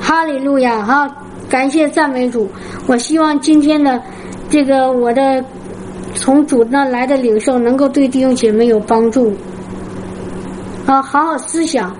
[0.00, 0.82] 哈利路亚！
[0.82, 1.10] 哈。
[1.48, 2.48] 感谢赞美主，
[2.86, 4.00] 我希望今天的
[4.48, 5.44] 这个我的
[6.14, 9.32] 从主那来的领受能够对弟兄姐妹有帮助。
[10.86, 11.94] 啊，好好思想，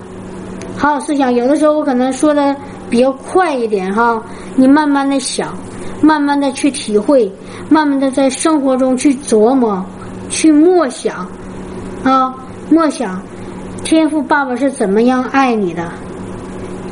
[0.75, 1.33] 好好思想。
[1.33, 2.55] 有的时候我可能说的
[2.89, 4.21] 比较快一点哈，
[4.55, 5.53] 你慢慢的想，
[6.01, 7.31] 慢慢的去体会，
[7.69, 9.83] 慢慢的在生活中去琢磨，
[10.29, 11.25] 去默想，
[12.03, 12.33] 啊，
[12.69, 13.21] 默想，
[13.83, 15.89] 天赋爸爸是怎么样爱你的。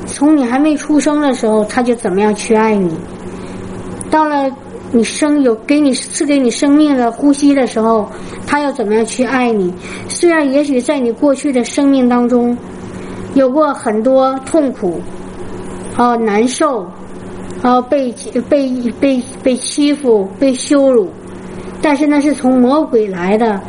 [0.06, 2.90] 从你还没出生的时候，他就怎么样去爱你；
[4.10, 4.50] 到了
[4.92, 8.10] 你生有给你赐给你生命的呼吸的时候，
[8.48, 9.74] 他要怎么样去爱你？
[10.08, 12.58] 虽然也许在你过去的生命当中
[13.34, 15.02] 有过很多痛苦，
[15.96, 16.86] 啊难受，
[17.62, 18.14] 啊被
[18.50, 21.10] 被被被欺负、被羞辱，
[21.82, 23.62] 但是那是从魔鬼来的，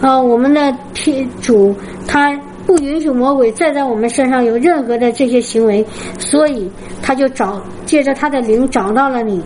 [0.00, 1.74] 啊我们的天主
[2.06, 2.38] 他。
[2.64, 5.84] 不允许魔鬼再在我们身上有任何的这些行为，
[6.20, 6.70] 所以
[7.02, 9.42] 他就找借着他的灵找到了你，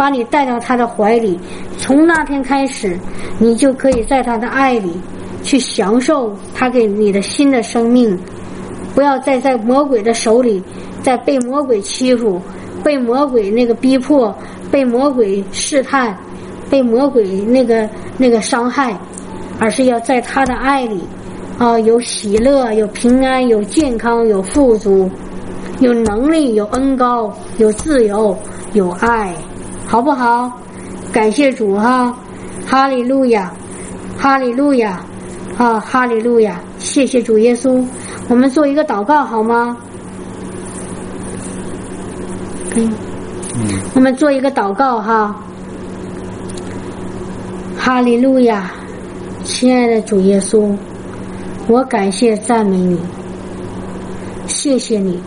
[0.00, 1.38] 把你带到他的怀里。
[1.76, 2.98] 从那天开始，
[3.38, 4.98] 你就可以在他的爱里
[5.42, 8.18] 去享受他给你的新的生命。
[8.94, 10.62] 不要再在魔鬼的手里，
[11.02, 12.40] 再被魔鬼欺负，
[12.82, 14.34] 被魔鬼那个逼迫，
[14.70, 16.16] 被魔鬼试探，
[16.70, 17.86] 被魔鬼那个
[18.16, 18.98] 那个伤害，
[19.58, 21.02] 而是要在他的爱里。
[21.58, 25.10] 啊，有喜乐，有平安，有健康，有富足，
[25.80, 28.34] 有能力，有恩高，有自由，
[28.72, 29.34] 有爱，
[29.90, 30.48] 好不好？
[31.12, 32.16] 感谢主哈，
[32.64, 33.52] 哈利路亚，
[34.16, 35.04] 哈利路亚，
[35.58, 37.84] 啊，哈利路亚，谢谢主耶稣。
[38.28, 39.76] 我们做一个祷告好吗？
[42.76, 42.88] 嗯，
[43.94, 45.34] 我们做一个祷告哈，
[47.76, 48.70] 哈利路亚，
[49.42, 50.72] 亲爱的主耶稣。
[51.66, 53.00] 我感谢赞美你，
[54.46, 55.20] 谢谢你，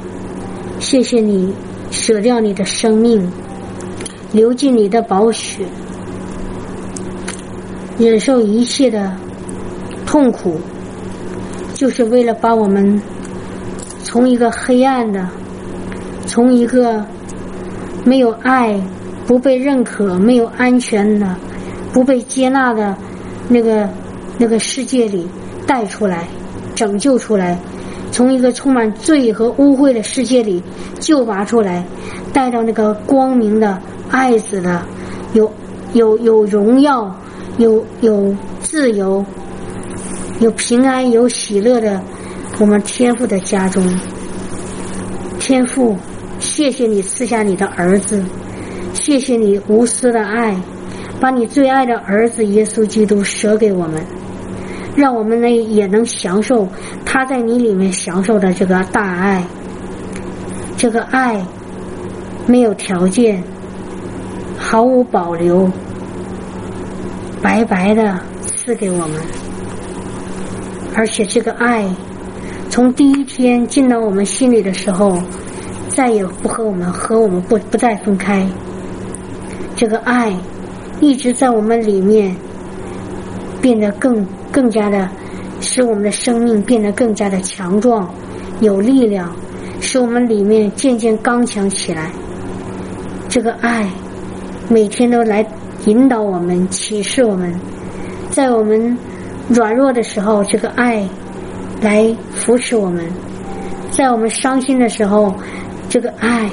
[0.80, 1.54] 谢谢你
[1.92, 3.30] 舍掉你的生命，
[4.34, 5.64] 流尽你的宝血，
[7.98, 9.16] 忍受一切的
[10.06, 10.60] 痛苦，
[11.74, 13.02] 就是为了把我们
[14.04, 15.30] 从一个黑暗的，
[16.26, 17.06] 从一个
[18.04, 18.78] 没有爱、
[19.26, 21.34] 不被认可、没有安全的、
[21.94, 22.98] 不被接纳的
[23.48, 23.88] 那个
[24.38, 25.26] 那个世界里。
[25.66, 26.28] 带出来，
[26.76, 27.58] 拯救出来，
[28.14, 30.62] 从一个充满罪和污秽的世界里
[31.00, 31.84] 救拔出来，
[32.32, 34.86] 带到那个光明的爱子的，
[35.34, 35.52] 有
[35.94, 37.14] 有有荣耀，
[37.58, 39.26] 有有自由，
[40.40, 42.00] 有平安，有喜乐的
[42.60, 43.84] 我们天父的家中。
[45.40, 45.98] 天父，
[46.38, 48.24] 谢谢你赐下你的儿子，
[48.94, 50.56] 谢谢你无私的爱，
[51.20, 54.00] 把你最爱的儿子耶稣基督舍给我们。
[54.96, 56.68] 让我们呢也能享受
[57.04, 59.44] 他在你里面享受的这个大爱，
[60.78, 61.44] 这个爱
[62.46, 63.44] 没有条件，
[64.56, 65.68] 毫无保留，
[67.42, 69.20] 白白的赐给我们，
[70.96, 71.84] 而且这个爱
[72.70, 75.18] 从第一天进到我们心里的时候，
[75.90, 78.48] 再也不和我们和我们不不再分开，
[79.76, 80.32] 这个爱
[81.02, 82.36] 一直在我们里面
[83.60, 84.24] 变得更。
[84.54, 85.10] 更加的
[85.60, 88.08] 使我们的生命变得更加的强壮、
[88.62, 89.36] 有力量，
[89.82, 92.12] 使我们里面渐渐刚强起来。
[93.28, 93.90] 这个爱
[94.70, 95.44] 每天都来
[95.86, 97.52] 引导我们、启示我们，
[98.30, 98.96] 在我们
[99.50, 101.04] 软弱的时候，这个爱
[101.82, 103.04] 来扶持我们；
[103.90, 105.34] 在我们伤心的时候，
[105.90, 106.48] 这个爱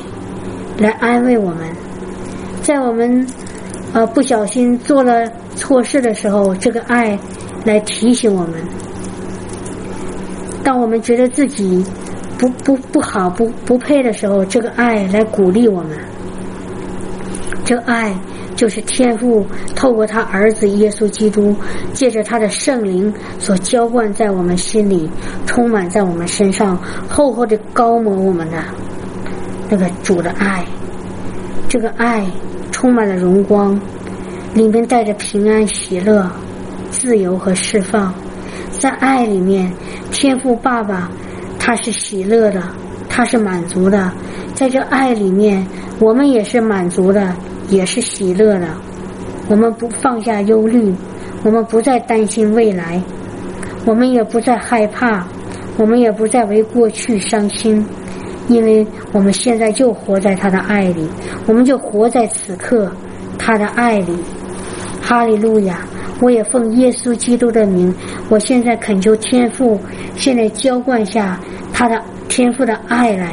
[0.79, 1.67] 来安慰我们；
[2.63, 3.27] 在我们
[3.93, 7.19] 呃不小心做了错事的时候，这个爱。
[7.65, 8.55] 来提醒我们，
[10.65, 11.85] 当我们觉得自己
[12.39, 15.99] 不不不好、不不配的时候，这个爱来鼓励我们。
[17.65, 18.13] 这爱
[18.57, 19.47] 就是天父
[19.77, 21.55] 透过他儿子耶稣基督，
[21.93, 25.09] 借着他的圣灵所浇灌在我们心里，
[25.47, 26.77] 充满在我们身上，
[27.09, 28.65] 厚厚的高抹我们的
[29.69, 30.65] 那个主的爱。
[31.69, 32.27] 这个爱
[32.73, 33.79] 充满了荣光，
[34.55, 36.29] 里面带着平安、喜乐、
[36.91, 38.13] 自由和释放。
[38.79, 39.71] 在爱里面，
[40.11, 41.11] 天父爸爸
[41.59, 42.63] 他是喜乐的，
[43.09, 44.11] 他是满足的。
[44.55, 45.67] 在这爱里面，
[45.99, 47.35] 我们也是满足的，
[47.69, 48.69] 也是喜乐的。
[49.49, 50.95] 我们不放下忧虑，
[51.43, 53.03] 我们不再担心未来，
[53.85, 55.27] 我们也不再害怕，
[55.77, 57.85] 我们也不再为过去伤心，
[58.49, 61.09] 因为我们现在就活在他的爱里，
[61.47, 62.91] 我们就活在此刻
[63.39, 64.17] 他的爱里。
[65.03, 65.81] 哈利路亚！
[66.21, 67.93] 我也奉耶稣基督的名，
[68.29, 69.81] 我现在恳求天父，
[70.17, 71.41] 现在浇灌下
[71.73, 73.33] 他的天父的爱来。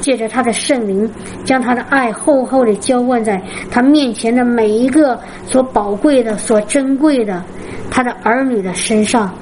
[0.00, 1.10] 借着他的圣灵，
[1.46, 7.42] 将他的爱厚厚的浇灌在他面前的每一个所宝贵的、所珍贵的
[7.90, 9.32] 他的儿女的身上。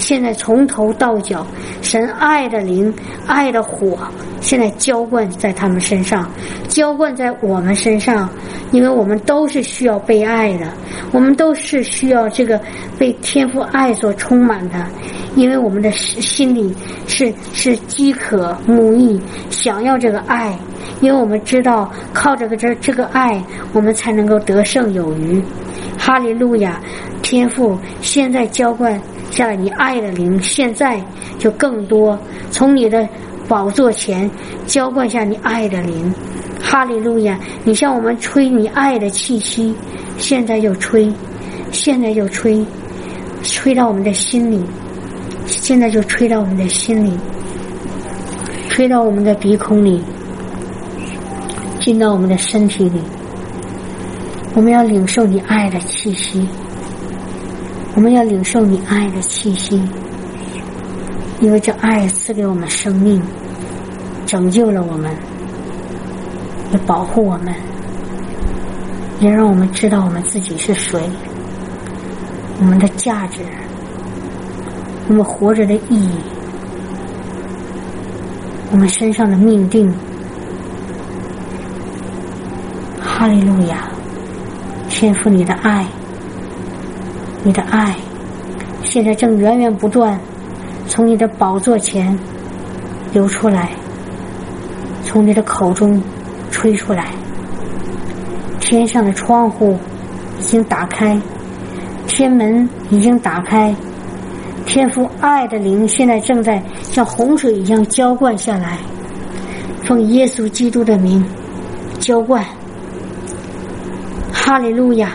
[0.00, 1.46] 现在从头到脚，
[1.82, 2.92] 神爱的灵、
[3.26, 3.98] 爱的火，
[4.40, 6.28] 现在浇灌在他们身上，
[6.68, 8.28] 浇灌在我们身上，
[8.72, 10.66] 因为我们都是需要被爱的，
[11.12, 12.58] 我们都是需要这个
[12.98, 14.86] 被天赋爱所充满的，
[15.36, 16.74] 因为我们的心里
[17.06, 19.20] 是是饥渴慕义，
[19.50, 20.58] 想要这个爱，
[21.02, 23.40] 因为我们知道靠这个这这个爱，
[23.74, 25.42] 我们才能够得胜有余。
[25.98, 26.80] 哈利路亚，
[27.20, 28.98] 天赋现在浇灌。
[29.30, 31.00] 下你爱的灵，现在
[31.38, 32.18] 就更多
[32.50, 33.08] 从你的
[33.48, 34.30] 宝座前
[34.66, 36.12] 浇灌下你爱的灵，
[36.60, 37.38] 哈利路亚！
[37.64, 39.74] 你向我们吹你爱的气息，
[40.18, 41.12] 现在就吹，
[41.72, 42.64] 现在就吹，
[43.42, 44.64] 吹到我们的心里，
[45.46, 47.12] 现在就吹到我们的心里，
[48.68, 50.02] 吹到我们的鼻孔里，
[51.80, 53.00] 进到我们的身体里，
[54.54, 56.46] 我们要领受你爱的气息。
[57.94, 59.82] 我们要领受你爱的气息，
[61.40, 63.20] 因为这爱赐给我们生命，
[64.24, 65.14] 拯救了我们，
[66.72, 67.54] 也保护我们，
[69.20, 71.00] 也让我们知道我们自己是谁，
[72.60, 73.40] 我们的价值，
[75.08, 76.10] 我们活着的意义，
[78.70, 79.92] 我们身上的命定。
[83.02, 83.90] 哈利路亚，
[84.88, 85.84] 天赋你的爱。
[87.42, 87.96] 你的爱，
[88.84, 90.18] 现在正源源不断
[90.86, 92.16] 从你的宝座前
[93.12, 93.70] 流出来，
[95.04, 96.00] 从你的口中
[96.50, 97.06] 吹出来。
[98.58, 99.78] 天上的窗户
[100.38, 101.18] 已经打开，
[102.06, 103.74] 天门已经打开，
[104.66, 108.76] 天父爱的灵现在正在像洪水一样浇灌下来。
[109.82, 111.24] 奉耶稣基督的名
[111.98, 112.44] 浇灌，
[114.30, 115.12] 哈利路亚。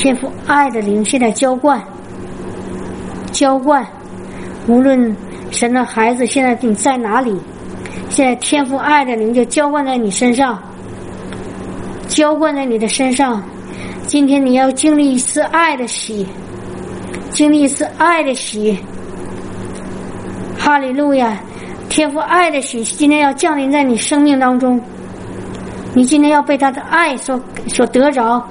[0.00, 1.78] 天赋爱的灵现在浇灌，
[3.32, 3.86] 浇灌，
[4.66, 5.14] 无论
[5.50, 7.38] 神的孩子现在你在哪里，
[8.08, 10.58] 现在天赋爱的灵就浇灌在你身上，
[12.08, 13.42] 浇灌在你的身上。
[14.06, 16.26] 今天你要经历一次爱的喜，
[17.28, 18.78] 经历一次爱的喜。
[20.58, 21.38] 哈利路亚！
[21.90, 24.80] 天赋爱的喜今天要降临在你生命当中，
[25.92, 27.38] 你今天要被他的爱所
[27.68, 28.42] 所得着。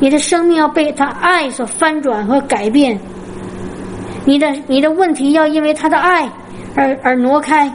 [0.00, 2.98] 你的生命要被他爱所翻转和改变，
[4.24, 6.30] 你的你的问题要因为他的爱
[6.74, 7.70] 而而挪开。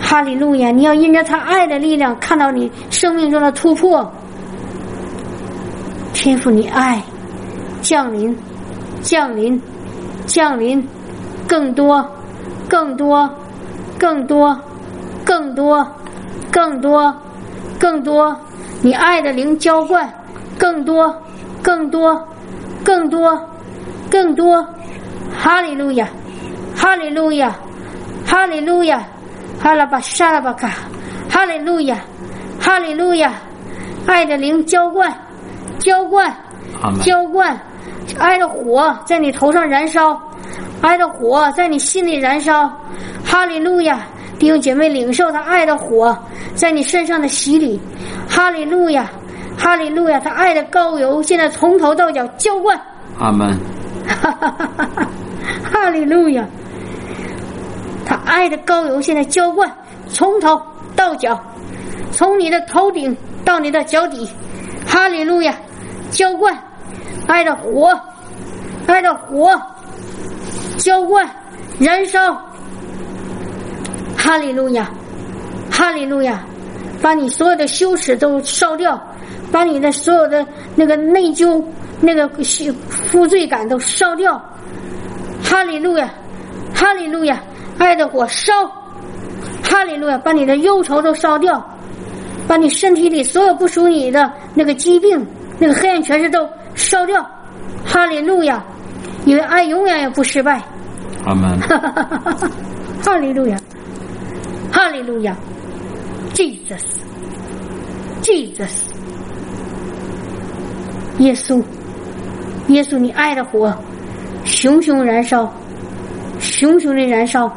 [0.00, 0.70] 哈利路亚！
[0.70, 4.08] 你要因着他爱的力量，看到你生命中的突破。
[6.12, 7.02] 天赋你爱
[7.80, 8.36] 降临，
[9.00, 9.60] 降临，
[10.26, 10.86] 降临，
[11.48, 12.06] 更多，
[12.68, 13.28] 更多，
[13.98, 14.56] 更多，
[15.24, 15.86] 更多，
[16.52, 17.14] 更多，
[17.78, 18.36] 更多，
[18.82, 20.08] 你爱的灵浇灌。
[20.58, 21.22] 更多，
[21.62, 22.28] 更多，
[22.84, 23.48] 更多，
[24.10, 24.66] 更多！
[25.36, 26.08] 哈利路亚，
[26.76, 27.54] 哈利路亚，
[28.26, 29.02] 哈利路亚，
[29.60, 30.70] 哈拉巴沙拉巴卡，
[31.28, 31.98] 哈利路亚，
[32.60, 33.32] 哈利路亚！
[34.06, 35.12] 爱的灵浇灌，
[35.78, 36.32] 浇灌，
[37.02, 37.58] 浇灌，
[38.18, 40.20] 爱的火在你头上燃烧，
[40.82, 42.70] 爱的火在你心里燃烧。
[43.24, 44.00] 哈利路亚！
[44.38, 46.16] 弟兄姐妹，领受他爱的火
[46.54, 47.80] 在你身上的洗礼。
[48.28, 49.10] 哈利路亚！
[49.58, 50.20] 哈利路亚！
[50.20, 52.78] 他爱的高油现在从头到脚浇灌。
[53.18, 53.58] 阿门。
[54.06, 55.08] 哈哈哈！
[55.62, 56.44] 哈利路亚！
[58.04, 59.70] 他爱的高油现在浇灌，
[60.08, 60.60] 从头
[60.94, 61.40] 到脚，
[62.12, 64.28] 从你的头顶到你的脚底。
[64.86, 65.54] 哈利路亚！
[66.10, 66.56] 浇灌，
[67.26, 67.98] 爱的火，
[68.86, 69.58] 爱的火，
[70.76, 71.28] 浇灌，
[71.78, 72.38] 燃烧。
[74.16, 74.90] 哈利路亚！
[75.70, 76.44] 哈利路亚！
[77.00, 79.00] 把你所有的羞耻都烧掉。
[79.54, 80.44] 把你的所有的
[80.74, 81.62] 那个内疚、
[82.00, 82.28] 那个
[83.12, 84.36] 负罪感都烧掉。
[85.44, 86.12] 哈利路亚，
[86.74, 87.40] 哈利路亚，
[87.78, 88.52] 爱的火烧，
[89.62, 91.64] 哈利路亚，把你的忧愁都烧掉，
[92.48, 95.24] 把你身体里所有不属于你的那个疾病、
[95.60, 97.24] 那个黑暗权势都烧掉。
[97.86, 98.60] 哈利路亚，
[99.24, 100.60] 因为爱永远也不失败。
[101.24, 101.56] 阿门。
[103.04, 103.56] 哈利路亚，
[104.72, 105.36] 哈利路亚
[106.34, 108.72] ，Jesus，Jesus，
[111.18, 111.62] 耶稣，
[112.68, 113.72] 耶稣，你爱的火
[114.44, 115.52] 熊熊燃烧，
[116.40, 117.50] 熊熊的燃烧，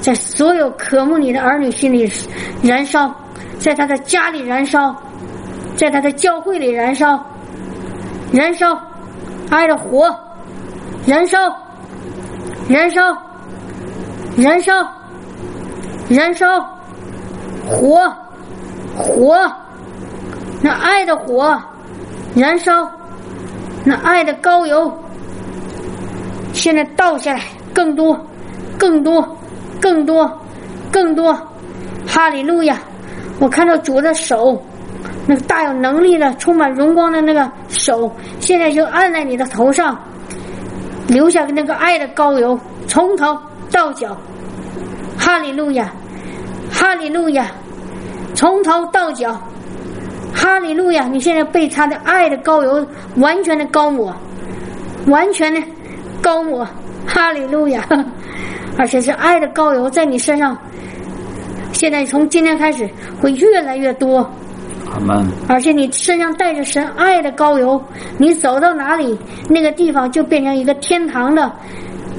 [0.00, 2.10] 在所有渴慕你的儿女心里
[2.62, 3.14] 燃烧，
[3.58, 4.94] 在他的家里燃烧，
[5.76, 7.24] 在他的教会里燃烧，
[8.32, 8.78] 燃烧，
[9.50, 10.14] 爱的火，
[11.06, 11.38] 燃烧，
[12.68, 13.16] 燃烧。
[14.38, 14.86] 燃烧，
[16.10, 16.60] 燃烧，
[17.66, 18.06] 火，
[18.94, 19.50] 火，
[20.60, 21.58] 那爱的火，
[22.36, 22.86] 燃烧，
[23.82, 24.92] 那爱的高油，
[26.52, 27.40] 现在倒下来，
[27.72, 28.14] 更多，
[28.78, 29.36] 更多，
[29.80, 30.30] 更多，
[30.92, 31.32] 更多，
[32.06, 32.78] 哈利路亚！
[33.40, 34.62] 我看到主的手，
[35.26, 39.98] 那个大有能力的、充满荣光的那个手，现在就按在你的头上，
[41.08, 43.36] 留下那个爱的高油，从头。
[43.68, 44.16] 到脚，
[45.18, 45.92] 哈利路亚，
[46.70, 47.50] 哈利路亚，
[48.34, 49.36] 从头到脚，
[50.36, 51.08] 哈利路亚！
[51.08, 54.14] 你现在被他的爱的膏油完全的高抹，
[55.06, 55.60] 完全的
[56.20, 56.68] 高抹，
[57.06, 57.82] 哈利路亚！
[58.76, 60.56] 而且是爱的膏油在你身上，
[61.72, 62.88] 现在从今天开始
[63.20, 64.30] 会越来越多。
[65.48, 67.82] 而且你身上带着神爱的膏油，
[68.18, 69.18] 你走到哪里，
[69.48, 71.50] 那个地方就变成一个天堂的。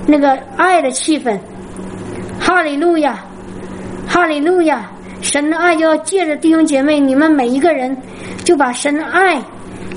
[0.05, 1.37] 那个爱的气氛，
[2.39, 3.19] 哈利路亚，
[4.07, 4.89] 哈利路亚！
[5.21, 7.95] 神的爱就要借着弟兄姐妹，你们每一个人，
[8.43, 9.41] 就把神的爱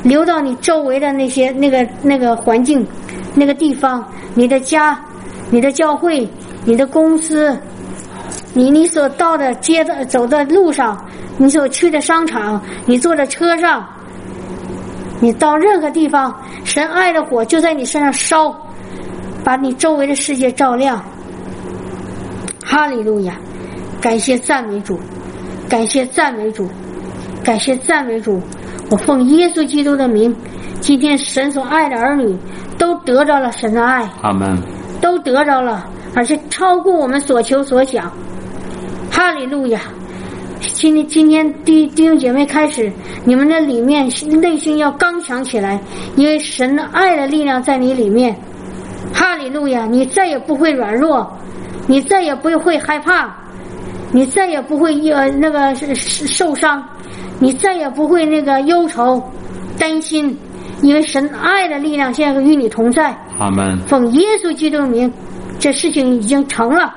[0.03, 2.87] 流到你周围的那些那个那个环境、
[3.35, 4.05] 那个地方，
[4.35, 4.99] 你的家、
[5.51, 6.29] 你的教会、
[6.65, 7.57] 你的公司，
[8.55, 11.03] 你你所到的街的走的路上，
[11.37, 13.87] 你所去的商场，你坐的车上，
[15.21, 18.55] 你到任何地方，神爱的火就在你身上烧。
[19.43, 21.03] 把你周围的世界照亮，
[22.63, 23.35] 哈利路亚！
[24.01, 24.99] 感谢赞美主，
[25.69, 26.67] 感谢赞美主，
[27.45, 28.41] 感谢赞美主！
[28.91, 30.35] 我奉耶稣基督的名，
[30.81, 32.35] 今天神所爱的儿女
[32.79, 34.59] 都得着了神的爱，阿门！
[35.03, 38.11] 都得着了，而且超过我们所求所想，
[39.11, 39.81] 哈利路亚！
[40.61, 42.91] 今天今天弟弟兄姐妹开始，
[43.25, 45.79] 你们的里面内心要刚强起来，
[46.17, 48.35] 因为神的爱的力量在你里面。
[49.13, 49.87] 哈利路亚！
[49.87, 51.31] 你再也不会软弱，
[51.87, 53.35] 你再也不会害怕，
[54.13, 56.83] 你再也不会呃那个受伤，
[57.39, 59.23] 你再也不会那个忧愁、
[59.79, 60.37] 担心，
[60.83, 63.17] 因为神爱的力量现在与你同在。
[63.39, 63.79] 阿门。
[63.87, 65.13] 奉耶稣基督名，
[65.59, 66.93] 这事情已经成了。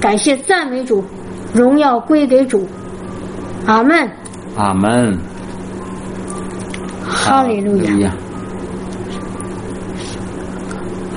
[0.00, 1.04] 感谢赞美主，
[1.52, 2.66] 荣耀归给主。
[3.66, 4.10] 阿门。
[4.56, 5.18] 阿门。
[7.06, 8.10] 哈利路亚。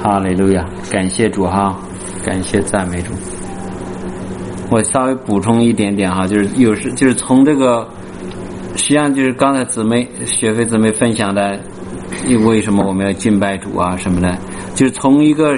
[0.04, 1.76] 哈利路亚，感谢主哈，
[2.24, 3.12] 感谢赞美主。
[4.70, 7.88] 我稍微补充一点点哈，就是有时就是从这个，
[8.76, 11.58] 实际上就是刚才姊妹雪飞姊妹分享的，
[12.46, 14.38] 为什么我们要敬拜主啊什么的，
[14.76, 15.56] 就是从一个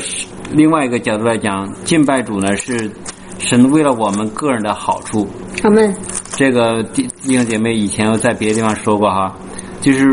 [0.51, 2.91] 另外一个角度来讲，敬拜主呢是
[3.39, 5.27] 神为了我们个人的好处。
[5.61, 5.91] 他们
[6.31, 9.35] 这个弟弟兄姐妹以前在别的地方说过哈，
[9.81, 10.05] 就是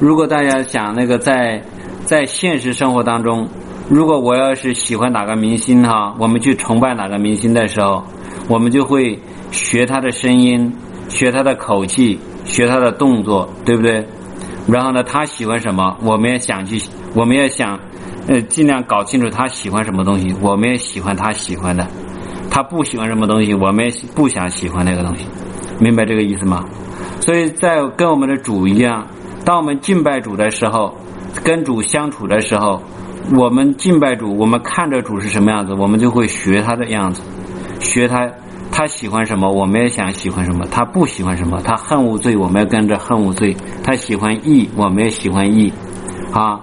[0.00, 1.62] 如果大家想那个在
[2.04, 3.48] 在现实生活当中。
[3.88, 8.02] 如果我要是喜欢哪个明星哈，我们去崇拜哪个明星的时候，
[8.48, 9.18] 我们就会
[9.50, 10.72] 学他的声音，
[11.08, 14.06] 学他的口气，学他的动作，对不对？
[14.68, 16.82] 然后呢，他喜欢什么，我们也想去，
[17.14, 17.78] 我们也想，
[18.28, 21.86] 呃，尽量搞清楚他喜欢什么东西，我们也喜欢他喜欢的。
[22.50, 25.26] 他不喜欢什么东西，我们也不想喜欢那个东西，
[25.80, 26.64] 明白这个意思吗？
[27.20, 29.06] 所以在跟我们的主一样，
[29.44, 30.96] 当我们敬拜主的时候，
[31.42, 32.82] 跟主相处的时候。
[33.36, 37.22] 我们敬拜主，我们看着主是什么样子，我们就会学他的样子，
[37.82, 38.30] 学他，
[38.70, 45.72] 他喜欢什么，我们也想喜欢什么；他不喜欢什么，他恨无罪，我们要跟着恨无罪；他喜欢义，我们也喜欢义，
[46.32, 46.60] 啊，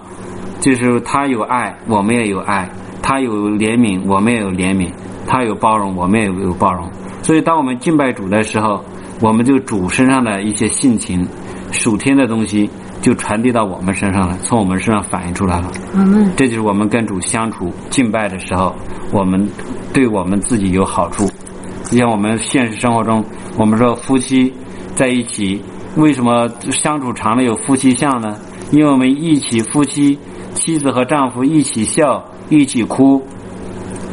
[0.59, 2.67] 就是他有爱，我们也有爱；
[3.01, 4.89] 他有怜悯，我们也有怜悯；
[5.27, 6.89] 他有包容，我们也有包容。
[7.21, 8.83] 所以，当我们敬拜主的时候，
[9.21, 11.27] 我们就主身上的一些性情、
[11.71, 12.69] 属天的东西。
[13.01, 15.71] 就传递到我们身上了，从我们身上反映出来了。
[15.93, 18.75] 嗯，这就是我们跟主相处、敬拜的时候，
[19.11, 19.47] 我们
[19.93, 21.29] 对我们自己有好处。
[21.85, 23.23] 就像我们现实生活中，
[23.57, 24.53] 我们说夫妻
[24.95, 25.61] 在一起
[25.95, 28.35] 为什么相处长了有夫妻相呢？
[28.71, 30.19] 因为我们一起夫妻，
[30.53, 33.25] 妻子和丈夫一起笑，一起哭，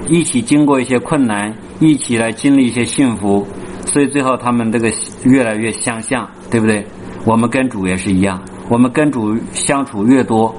[0.08, 3.46] 一起经过一些困难，一起来经历一些幸福，
[3.84, 4.90] 所以最后他们这个
[5.24, 6.86] 越来越相像，对不对？
[7.26, 10.52] 我们跟主也是一样，我们跟主相处越多，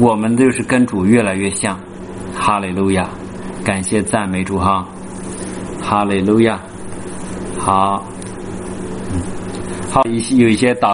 [0.00, 1.78] 我们就是跟主越来越像。
[2.34, 3.08] 哈利路亚，
[3.62, 4.86] 感谢赞美主哈，
[5.82, 6.58] 哈利路亚，
[7.58, 8.02] 好，
[9.90, 10.90] 好，一些有一些导。